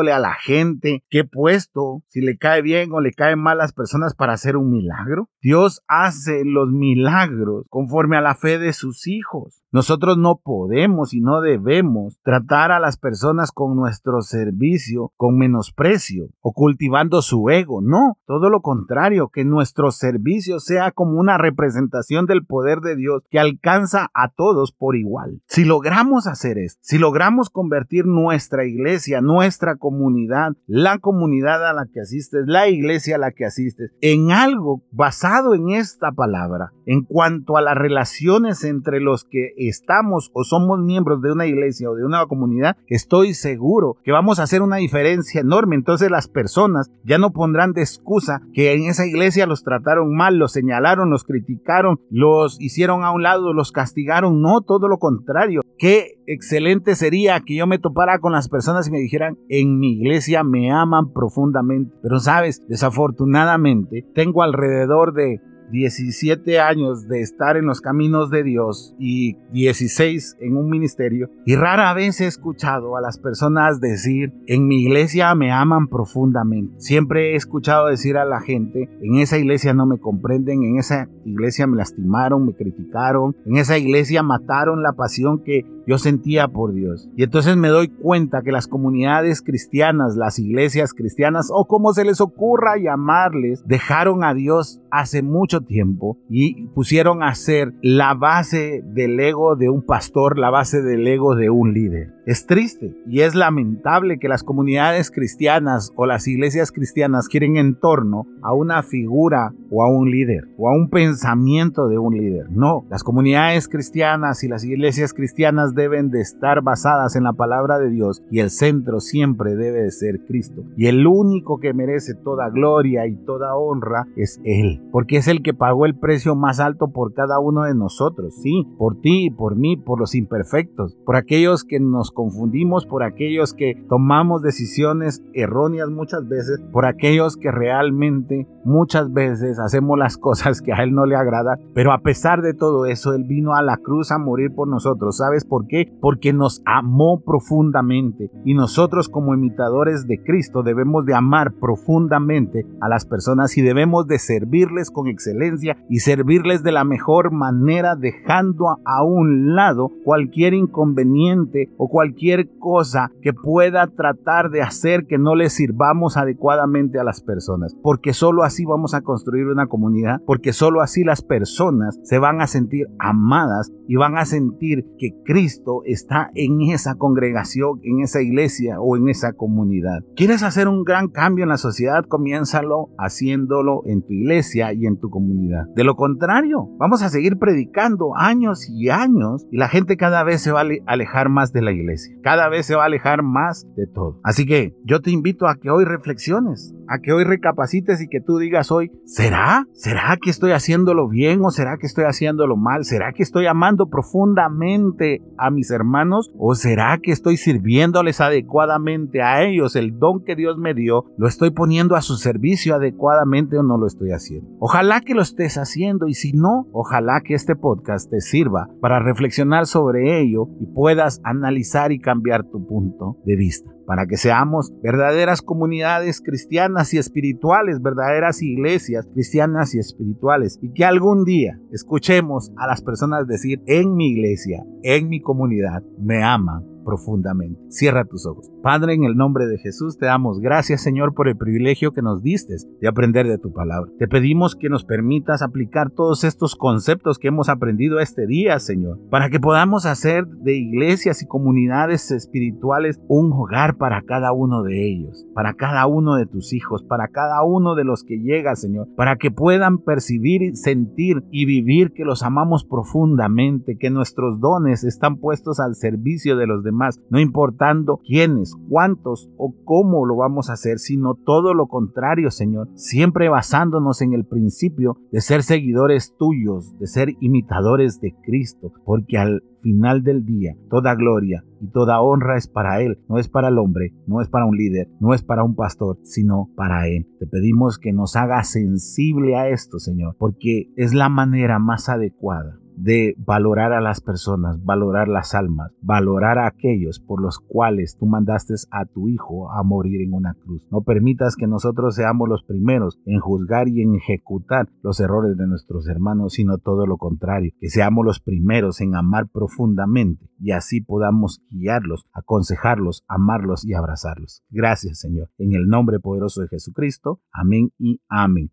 a 0.00 0.18
la 0.18 0.34
gente 0.34 1.04
qué 1.10 1.24
puesto, 1.24 2.02
si 2.08 2.20
le 2.20 2.36
cae 2.36 2.62
bien 2.62 2.92
o 2.92 3.00
le 3.00 3.12
caen 3.12 3.38
mal 3.38 3.58
las 3.58 3.72
personas 3.72 4.14
para 4.14 4.34
hacer 4.34 4.56
un 4.56 4.70
milagro. 4.70 5.28
Dios 5.40 5.82
hace 5.88 6.44
los 6.44 6.70
milagros 6.70 7.66
conforme 7.68 8.16
a 8.16 8.20
la 8.20 8.34
fe 8.34 8.58
de 8.58 8.72
sus 8.72 9.06
hijos. 9.06 9.62
Nosotros 9.72 10.16
no 10.16 10.40
podemos 10.42 11.12
y 11.12 11.20
no 11.20 11.40
debemos 11.40 12.18
tratar 12.22 12.72
a 12.72 12.80
las 12.80 12.96
personas 12.96 13.52
con 13.52 13.76
nuestro 13.76 14.22
servicio 14.22 15.12
con 15.16 15.36
menosprecio 15.36 16.28
o 16.40 16.52
cultivando 16.52 17.20
su 17.20 17.50
ego. 17.50 17.80
No, 17.82 18.18
todo 18.26 18.48
lo 18.48 18.62
contrario, 18.62 19.28
que 19.28 19.44
nuestro 19.44 19.90
servicio 19.90 20.60
sea 20.60 20.92
como 20.92 21.18
una 21.18 21.38
representación 21.38 22.26
del 22.26 22.46
poder 22.46 22.80
de 22.80 22.96
Dios 22.96 23.22
que 23.30 23.38
alcanza 23.38 24.10
a 24.14 24.30
todos 24.30 24.72
por 24.72 24.96
igual. 24.96 25.42
Si 25.46 25.64
logramos 25.64 26.26
hacer 26.26 26.58
esto, 26.58 26.80
si 26.82 26.98
logramos 26.98 27.50
convertir 27.50 28.06
nuestra 28.06 28.64
iglesia, 28.64 29.20
nuestra 29.20 29.75
comunidad, 29.76 30.52
la 30.66 30.98
comunidad 30.98 31.66
a 31.68 31.72
la 31.72 31.86
que 31.92 32.00
asistes, 32.00 32.44
la 32.46 32.68
iglesia 32.68 33.16
a 33.16 33.18
la 33.18 33.32
que 33.32 33.44
asistes, 33.44 33.90
en 34.00 34.30
algo 34.30 34.82
basado 34.90 35.54
en 35.54 35.70
esta 35.70 36.12
palabra, 36.12 36.72
en 36.86 37.02
cuanto 37.02 37.56
a 37.56 37.62
las 37.62 37.76
relaciones 37.76 38.64
entre 38.64 39.00
los 39.00 39.24
que 39.24 39.52
estamos 39.56 40.30
o 40.34 40.44
somos 40.44 40.80
miembros 40.80 41.20
de 41.20 41.32
una 41.32 41.46
iglesia 41.46 41.90
o 41.90 41.94
de 41.94 42.04
una 42.04 42.26
comunidad, 42.26 42.76
estoy 42.86 43.34
seguro 43.34 43.96
que 44.04 44.12
vamos 44.12 44.38
a 44.38 44.44
hacer 44.44 44.62
una 44.62 44.76
diferencia 44.76 45.40
enorme. 45.40 45.76
Entonces 45.76 46.10
las 46.10 46.28
personas 46.28 46.90
ya 47.04 47.18
no 47.18 47.32
pondrán 47.32 47.72
de 47.72 47.82
excusa 47.82 48.40
que 48.52 48.72
en 48.72 48.84
esa 48.84 49.06
iglesia 49.06 49.46
los 49.46 49.62
trataron 49.62 50.14
mal, 50.14 50.36
los 50.36 50.52
señalaron, 50.52 51.10
los 51.10 51.24
criticaron, 51.24 52.00
los 52.10 52.60
hicieron 52.60 53.04
a 53.04 53.12
un 53.12 53.22
lado, 53.22 53.52
los 53.52 53.72
castigaron. 53.72 54.40
No, 54.40 54.60
todo 54.60 54.88
lo 54.88 54.98
contrario. 54.98 55.62
Qué 55.78 56.15
excelente 56.26 56.94
sería 56.94 57.40
que 57.40 57.56
yo 57.56 57.66
me 57.66 57.78
topara 57.78 58.18
con 58.18 58.32
las 58.32 58.48
personas 58.48 58.88
y 58.88 58.90
me 58.90 58.98
dijeran, 58.98 59.38
en 59.48 59.78
mi 59.78 59.92
iglesia 59.92 60.44
me 60.44 60.70
aman 60.70 61.12
profundamente. 61.12 61.94
Pero 62.02 62.20
sabes, 62.20 62.62
desafortunadamente, 62.68 64.04
tengo 64.14 64.42
alrededor 64.42 65.12
de 65.12 65.40
17 65.70 66.60
años 66.60 67.08
de 67.08 67.20
estar 67.20 67.56
en 67.56 67.66
los 67.66 67.80
caminos 67.80 68.30
de 68.30 68.42
Dios 68.42 68.94
y 68.98 69.36
16 69.52 70.36
en 70.40 70.56
un 70.56 70.68
ministerio 70.70 71.28
y 71.44 71.56
rara 71.56 71.92
vez 71.94 72.20
he 72.20 72.26
escuchado 72.26 72.96
a 72.96 73.00
las 73.00 73.18
personas 73.18 73.80
decir 73.80 74.32
en 74.46 74.66
mi 74.68 74.82
iglesia 74.82 75.34
me 75.34 75.52
aman 75.52 75.88
profundamente. 75.88 76.74
Siempre 76.78 77.32
he 77.32 77.36
escuchado 77.36 77.88
decir 77.88 78.16
a 78.16 78.24
la 78.24 78.40
gente 78.40 78.88
en 79.02 79.16
esa 79.16 79.38
iglesia 79.38 79.74
no 79.74 79.86
me 79.86 79.98
comprenden, 79.98 80.62
en 80.62 80.78
esa 80.78 81.08
iglesia 81.24 81.66
me 81.66 81.76
lastimaron, 81.76 82.46
me 82.46 82.54
criticaron, 82.54 83.36
en 83.44 83.56
esa 83.56 83.78
iglesia 83.78 84.22
mataron 84.22 84.82
la 84.82 84.92
pasión 84.92 85.42
que 85.42 85.64
yo 85.86 85.98
sentía 85.98 86.48
por 86.48 86.74
Dios. 86.74 87.08
Y 87.16 87.22
entonces 87.22 87.56
me 87.56 87.68
doy 87.68 87.88
cuenta 87.88 88.42
que 88.42 88.52
las 88.52 88.66
comunidades 88.66 89.42
cristianas, 89.42 90.16
las 90.16 90.38
iglesias 90.38 90.92
cristianas 90.92 91.48
o 91.52 91.66
como 91.66 91.92
se 91.92 92.04
les 92.04 92.20
ocurra 92.20 92.76
llamarles, 92.76 93.62
dejaron 93.66 94.24
a 94.24 94.34
Dios 94.34 94.80
hace 94.90 95.22
mucho 95.22 95.60
tiempo 95.60 96.18
y 96.28 96.66
pusieron 96.68 97.22
a 97.22 97.34
ser 97.34 97.74
la 97.82 98.14
base 98.14 98.82
del 98.84 99.18
ego 99.20 99.56
de 99.56 99.68
un 99.68 99.82
pastor, 99.82 100.38
la 100.38 100.50
base 100.50 100.82
del 100.82 101.06
ego 101.06 101.34
de 101.34 101.50
un 101.50 101.72
líder. 101.72 102.14
Es 102.26 102.46
triste 102.46 102.96
y 103.06 103.20
es 103.20 103.36
lamentable 103.36 104.18
que 104.18 104.28
las 104.28 104.42
comunidades 104.42 105.12
cristianas 105.12 105.92
o 105.94 106.06
las 106.06 106.26
iglesias 106.26 106.72
cristianas 106.72 107.28
quieren 107.28 107.56
en 107.56 107.78
torno 107.78 108.26
a 108.42 108.52
una 108.52 108.82
figura 108.82 109.52
o 109.70 109.84
a 109.84 109.88
un 109.88 110.10
líder 110.10 110.48
o 110.58 110.68
a 110.68 110.74
un 110.74 110.88
pensamiento 110.88 111.86
de 111.86 111.98
un 111.98 112.16
líder. 112.16 112.50
No, 112.50 112.84
las 112.90 113.04
comunidades 113.04 113.68
cristianas 113.68 114.42
y 114.42 114.48
las 114.48 114.64
iglesias 114.64 115.12
cristianas 115.14 115.75
deben 115.76 116.10
de 116.10 116.20
estar 116.20 116.62
basadas 116.62 117.14
en 117.14 117.22
la 117.22 117.34
palabra 117.34 117.78
de 117.78 117.90
Dios 117.90 118.22
y 118.30 118.40
el 118.40 118.50
centro 118.50 118.98
siempre 118.98 119.54
debe 119.54 119.82
de 119.82 119.90
ser 119.92 120.20
Cristo. 120.26 120.64
Y 120.76 120.86
el 120.86 121.06
único 121.06 121.60
que 121.60 121.72
merece 121.72 122.14
toda 122.14 122.50
gloria 122.50 123.06
y 123.06 123.14
toda 123.14 123.54
honra 123.54 124.08
es 124.16 124.40
Él, 124.44 124.82
porque 124.90 125.18
es 125.18 125.28
el 125.28 125.42
que 125.42 125.54
pagó 125.54 125.86
el 125.86 125.96
precio 125.96 126.34
más 126.34 126.58
alto 126.58 126.88
por 126.88 127.14
cada 127.14 127.38
uno 127.38 127.62
de 127.62 127.74
nosotros, 127.74 128.34
sí, 128.42 128.66
por 128.76 129.00
ti 129.00 129.30
por 129.30 129.56
mí, 129.56 129.76
por 129.76 130.00
los 130.00 130.14
imperfectos, 130.14 130.96
por 131.04 131.16
aquellos 131.16 131.64
que 131.64 131.80
nos 131.80 132.10
confundimos, 132.10 132.86
por 132.86 133.02
aquellos 133.02 133.54
que 133.54 133.74
tomamos 133.88 134.42
decisiones 134.42 135.22
erróneas 135.32 135.90
muchas 135.90 136.26
veces, 136.28 136.60
por 136.72 136.86
aquellos 136.86 137.36
que 137.36 137.50
realmente 137.50 138.46
muchas 138.64 139.12
veces 139.12 139.58
hacemos 139.58 139.98
las 139.98 140.16
cosas 140.18 140.60
que 140.60 140.72
a 140.72 140.82
Él 140.82 140.92
no 140.92 141.06
le 141.06 141.16
agrada, 141.16 141.58
pero 141.74 141.92
a 141.92 141.98
pesar 141.98 142.42
de 142.42 142.54
todo 142.54 142.86
eso, 142.86 143.14
Él 143.14 143.24
vino 143.24 143.54
a 143.54 143.62
la 143.62 143.76
cruz 143.76 144.10
a 144.10 144.18
morir 144.18 144.54
por 144.54 144.68
nosotros. 144.68 145.16
¿Sabes 145.18 145.44
por 145.44 145.65
qué? 145.66 145.92
Porque 146.00 146.32
nos 146.32 146.62
amó 146.64 147.22
profundamente 147.24 148.30
y 148.44 148.54
nosotros 148.54 149.08
como 149.08 149.34
imitadores 149.34 150.06
de 150.06 150.22
Cristo 150.22 150.62
debemos 150.62 151.04
de 151.06 151.14
amar 151.14 151.54
profundamente 151.60 152.66
a 152.80 152.88
las 152.88 153.06
personas 153.06 153.56
y 153.56 153.62
debemos 153.62 154.06
de 154.06 154.18
servirles 154.18 154.90
con 154.90 155.08
excelencia 155.08 155.76
y 155.88 156.00
servirles 156.00 156.62
de 156.62 156.72
la 156.72 156.84
mejor 156.84 157.32
manera 157.32 157.96
dejando 157.96 158.78
a 158.84 159.04
un 159.04 159.54
lado 159.54 159.90
cualquier 160.04 160.54
inconveniente 160.54 161.70
o 161.76 161.88
cualquier 161.88 162.48
cosa 162.58 163.10
que 163.22 163.32
pueda 163.32 163.86
tratar 163.88 164.50
de 164.50 164.62
hacer 164.62 165.06
que 165.06 165.18
no 165.18 165.34
les 165.34 165.52
sirvamos 165.52 166.16
adecuadamente 166.16 166.98
a 166.98 167.04
las 167.04 167.20
personas, 167.22 167.74
porque 167.82 168.12
solo 168.12 168.42
así 168.42 168.64
vamos 168.64 168.94
a 168.94 169.02
construir 169.02 169.46
una 169.46 169.66
comunidad, 169.66 170.20
porque 170.26 170.52
solo 170.52 170.80
así 170.80 171.04
las 171.04 171.22
personas 171.22 171.98
se 172.02 172.18
van 172.18 172.40
a 172.40 172.46
sentir 172.46 172.86
amadas 172.98 173.72
y 173.88 173.96
van 173.96 174.18
a 174.18 174.24
sentir 174.24 174.84
que 174.98 175.10
Cristo 175.24 175.55
está 175.84 176.30
en 176.34 176.60
esa 176.62 176.94
congregación, 176.96 177.80
en 177.82 178.00
esa 178.00 178.22
iglesia 178.22 178.80
o 178.80 178.96
en 178.96 179.08
esa 179.08 179.32
comunidad. 179.32 180.04
¿Quieres 180.14 180.42
hacer 180.42 180.68
un 180.68 180.84
gran 180.84 181.08
cambio 181.08 181.44
en 181.44 181.50
la 181.50 181.56
sociedad? 181.56 182.04
Comiénzalo 182.06 182.90
haciéndolo 182.98 183.82
en 183.86 184.02
tu 184.02 184.12
iglesia 184.12 184.72
y 184.72 184.86
en 184.86 184.98
tu 184.98 185.10
comunidad. 185.10 185.66
De 185.74 185.84
lo 185.84 185.96
contrario, 185.96 186.68
vamos 186.78 187.02
a 187.02 187.08
seguir 187.08 187.38
predicando 187.38 188.16
años 188.16 188.68
y 188.68 188.88
años 188.90 189.46
y 189.50 189.56
la 189.56 189.68
gente 189.68 189.96
cada 189.96 190.22
vez 190.24 190.42
se 190.42 190.52
va 190.52 190.62
a 190.62 190.66
alejar 190.86 191.28
más 191.28 191.52
de 191.52 191.62
la 191.62 191.72
iglesia, 191.72 192.16
cada 192.22 192.48
vez 192.48 192.66
se 192.66 192.74
va 192.74 192.82
a 192.82 192.86
alejar 192.86 193.22
más 193.22 193.66
de 193.76 193.86
todo. 193.86 194.20
Así 194.22 194.46
que 194.46 194.74
yo 194.84 195.00
te 195.00 195.10
invito 195.10 195.46
a 195.46 195.56
que 195.56 195.70
hoy 195.70 195.84
reflexiones, 195.84 196.74
a 196.88 196.98
que 196.98 197.12
hoy 197.12 197.24
recapacites 197.24 198.00
y 198.00 198.08
que 198.08 198.20
tú 198.20 198.38
digas 198.38 198.70
hoy, 198.70 198.90
¿será? 199.04 199.66
¿Será 199.72 200.16
que 200.20 200.30
estoy 200.30 200.52
haciéndolo 200.52 201.08
bien 201.08 201.40
o 201.44 201.50
será 201.50 201.76
que 201.78 201.86
estoy 201.86 202.04
haciéndolo 202.04 202.56
mal? 202.56 202.84
¿Será 202.84 203.12
que 203.12 203.22
estoy 203.22 203.46
amando 203.46 203.88
profundamente 203.88 205.22
a 205.38 205.45
mis 205.50 205.70
hermanos 205.70 206.32
o 206.38 206.54
será 206.54 206.98
que 207.02 207.12
estoy 207.12 207.36
sirviéndoles 207.36 208.20
adecuadamente 208.20 209.22
a 209.22 209.42
ellos? 209.42 209.76
El 209.76 209.98
don 209.98 210.24
que 210.24 210.36
Dios 210.36 210.58
me 210.58 210.74
dio, 210.74 211.04
¿lo 211.16 211.28
estoy 211.28 211.50
poniendo 211.50 211.96
a 211.96 212.02
su 212.02 212.16
servicio 212.16 212.74
adecuadamente 212.74 213.58
o 213.58 213.62
no 213.62 213.78
lo 213.78 213.86
estoy 213.86 214.10
haciendo? 214.10 214.50
Ojalá 214.58 215.00
que 215.00 215.14
lo 215.14 215.22
estés 215.22 215.58
haciendo 215.58 216.08
y 216.08 216.14
si 216.14 216.32
no, 216.32 216.66
ojalá 216.72 217.20
que 217.24 217.34
este 217.34 217.56
podcast 217.56 218.10
te 218.10 218.20
sirva 218.20 218.68
para 218.80 218.98
reflexionar 218.98 219.66
sobre 219.66 220.20
ello 220.20 220.48
y 220.60 220.66
puedas 220.66 221.20
analizar 221.24 221.92
y 221.92 221.98
cambiar 221.98 222.44
tu 222.44 222.66
punto 222.66 223.18
de 223.24 223.36
vista 223.36 223.75
para 223.86 224.06
que 224.06 224.16
seamos 224.16 224.72
verdaderas 224.82 225.42
comunidades 225.42 226.20
cristianas 226.20 226.92
y 226.92 226.98
espirituales, 226.98 227.80
verdaderas 227.80 228.42
iglesias 228.42 229.06
cristianas 229.12 229.74
y 229.74 229.78
espirituales, 229.78 230.58
y 230.60 230.72
que 230.72 230.84
algún 230.84 231.24
día 231.24 231.58
escuchemos 231.72 232.52
a 232.56 232.66
las 232.66 232.82
personas 232.82 233.26
decir, 233.26 233.62
en 233.66 233.94
mi 233.94 234.08
iglesia, 234.08 234.64
en 234.82 235.08
mi 235.08 235.20
comunidad, 235.20 235.82
me 235.98 236.22
aman 236.22 236.75
profundamente. 236.86 237.60
Cierra 237.68 238.04
tus 238.04 238.24
ojos. 238.26 238.50
Padre, 238.62 238.94
en 238.94 239.04
el 239.04 239.16
nombre 239.16 239.46
de 239.46 239.58
Jesús 239.58 239.98
te 239.98 240.06
damos 240.06 240.38
gracias, 240.40 240.82
Señor, 240.82 241.14
por 241.14 241.28
el 241.28 241.36
privilegio 241.36 241.92
que 241.92 242.00
nos 242.00 242.22
diste 242.22 242.54
de 242.80 242.88
aprender 242.88 243.26
de 243.26 243.38
tu 243.38 243.52
palabra. 243.52 243.90
Te 243.98 244.06
pedimos 244.06 244.54
que 244.54 244.68
nos 244.70 244.84
permitas 244.84 245.42
aplicar 245.42 245.90
todos 245.90 246.22
estos 246.22 246.54
conceptos 246.54 247.18
que 247.18 247.28
hemos 247.28 247.48
aprendido 247.48 247.98
este 247.98 248.26
día, 248.26 248.60
Señor, 248.60 249.00
para 249.10 249.30
que 249.30 249.40
podamos 249.40 249.84
hacer 249.84 250.26
de 250.26 250.56
iglesias 250.56 251.22
y 251.22 251.26
comunidades 251.26 252.12
espirituales 252.12 253.00
un 253.08 253.32
hogar 253.32 253.76
para 253.76 254.02
cada 254.02 254.32
uno 254.32 254.62
de 254.62 254.88
ellos, 254.88 255.26
para 255.34 255.54
cada 255.54 255.86
uno 255.86 256.14
de 256.14 256.26
tus 256.26 256.52
hijos, 256.52 256.84
para 256.84 257.08
cada 257.08 257.42
uno 257.42 257.74
de 257.74 257.82
los 257.82 258.04
que 258.04 258.20
llega, 258.20 258.54
Señor, 258.54 258.86
para 258.96 259.16
que 259.16 259.32
puedan 259.32 259.78
percibir, 259.78 260.54
sentir 260.54 261.24
y 261.32 261.46
vivir 261.46 261.92
que 261.92 262.04
los 262.04 262.22
amamos 262.22 262.64
profundamente, 262.64 263.76
que 263.76 263.90
nuestros 263.90 264.38
dones 264.38 264.84
están 264.84 265.16
puestos 265.16 265.58
al 265.58 265.74
servicio 265.74 266.36
de 266.36 266.46
los 266.46 266.62
demás 266.62 266.75
no 267.10 267.20
importando 267.20 268.00
quiénes, 268.06 268.54
cuántos 268.68 269.28
o 269.36 269.54
cómo 269.64 270.06
lo 270.06 270.16
vamos 270.16 270.50
a 270.50 270.54
hacer, 270.54 270.78
sino 270.78 271.14
todo 271.14 271.54
lo 271.54 271.66
contrario, 271.66 272.30
Señor, 272.30 272.68
siempre 272.74 273.28
basándonos 273.28 274.02
en 274.02 274.12
el 274.12 274.24
principio 274.24 274.98
de 275.10 275.20
ser 275.20 275.42
seguidores 275.42 276.14
tuyos, 276.18 276.78
de 276.78 276.86
ser 276.86 277.10
imitadores 277.20 278.00
de 278.00 278.14
Cristo, 278.22 278.72
porque 278.84 279.18
al 279.18 279.42
final 279.60 280.02
del 280.04 280.24
día 280.24 280.54
toda 280.70 280.94
gloria 280.94 281.44
y 281.60 281.68
toda 281.70 282.00
honra 282.00 282.36
es 282.36 282.46
para 282.46 282.80
Él, 282.82 282.98
no 283.08 283.18
es 283.18 283.28
para 283.28 283.48
el 283.48 283.58
hombre, 283.58 283.94
no 284.06 284.20
es 284.20 284.28
para 284.28 284.46
un 284.46 284.56
líder, 284.56 284.88
no 285.00 285.14
es 285.14 285.22
para 285.22 285.42
un 285.42 285.56
pastor, 285.56 285.98
sino 286.02 286.50
para 286.54 286.88
Él. 286.88 287.06
Te 287.18 287.26
pedimos 287.26 287.78
que 287.78 287.92
nos 287.92 288.16
haga 288.16 288.42
sensible 288.44 289.36
a 289.36 289.48
esto, 289.48 289.78
Señor, 289.78 290.16
porque 290.18 290.70
es 290.76 290.94
la 290.94 291.08
manera 291.08 291.58
más 291.58 291.88
adecuada 291.88 292.60
de 292.76 293.14
valorar 293.18 293.72
a 293.72 293.80
las 293.80 294.00
personas, 294.00 294.62
valorar 294.64 295.08
las 295.08 295.34
almas, 295.34 295.72
valorar 295.82 296.38
a 296.38 296.46
aquellos 296.46 297.00
por 297.00 297.20
los 297.20 297.38
cuales 297.38 297.96
tú 297.98 298.06
mandaste 298.06 298.46
a 298.70 298.84
tu 298.84 299.08
Hijo 299.08 299.50
a 299.50 299.62
morir 299.62 300.02
en 300.02 300.12
una 300.12 300.34
cruz. 300.34 300.66
No 300.70 300.82
permitas 300.82 301.36
que 301.36 301.46
nosotros 301.46 301.94
seamos 301.94 302.28
los 302.28 302.42
primeros 302.44 302.98
en 303.06 303.18
juzgar 303.18 303.68
y 303.68 303.82
en 303.82 303.96
ejecutar 303.96 304.68
los 304.82 305.00
errores 305.00 305.36
de 305.36 305.46
nuestros 305.46 305.88
hermanos, 305.88 306.34
sino 306.34 306.58
todo 306.58 306.86
lo 306.86 306.96
contrario, 306.96 307.52
que 307.60 307.68
seamos 307.68 308.04
los 308.04 308.20
primeros 308.20 308.80
en 308.80 308.94
amar 308.94 309.28
profundamente 309.28 310.30
y 310.38 310.52
así 310.52 310.80
podamos 310.80 311.42
guiarlos, 311.50 312.06
aconsejarlos, 312.12 313.04
amarlos 313.08 313.64
y 313.64 313.74
abrazarlos. 313.74 314.42
Gracias 314.50 315.00
Señor. 315.00 315.30
En 315.38 315.54
el 315.54 315.66
nombre 315.66 315.98
poderoso 315.98 316.42
de 316.42 316.48
Jesucristo. 316.48 317.20
Amén 317.32 317.70
y 317.78 318.00
amén. 318.08 318.50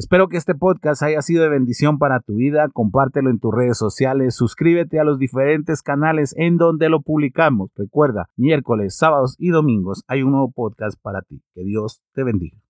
Espero 0.00 0.28
que 0.28 0.38
este 0.38 0.54
podcast 0.54 1.02
haya 1.02 1.20
sido 1.20 1.42
de 1.42 1.50
bendición 1.50 1.98
para 1.98 2.20
tu 2.20 2.36
vida. 2.36 2.70
Compártelo 2.72 3.28
en 3.28 3.38
tus 3.38 3.54
redes 3.54 3.76
sociales. 3.76 4.34
Suscríbete 4.34 4.98
a 4.98 5.04
los 5.04 5.18
diferentes 5.18 5.82
canales 5.82 6.34
en 6.38 6.56
donde 6.56 6.88
lo 6.88 7.02
publicamos. 7.02 7.70
Recuerda, 7.76 8.30
miércoles, 8.34 8.96
sábados 8.96 9.36
y 9.38 9.50
domingos 9.50 10.02
hay 10.08 10.22
un 10.22 10.30
nuevo 10.30 10.52
podcast 10.52 10.98
para 11.02 11.20
ti. 11.20 11.42
Que 11.54 11.64
Dios 11.64 12.00
te 12.14 12.24
bendiga. 12.24 12.62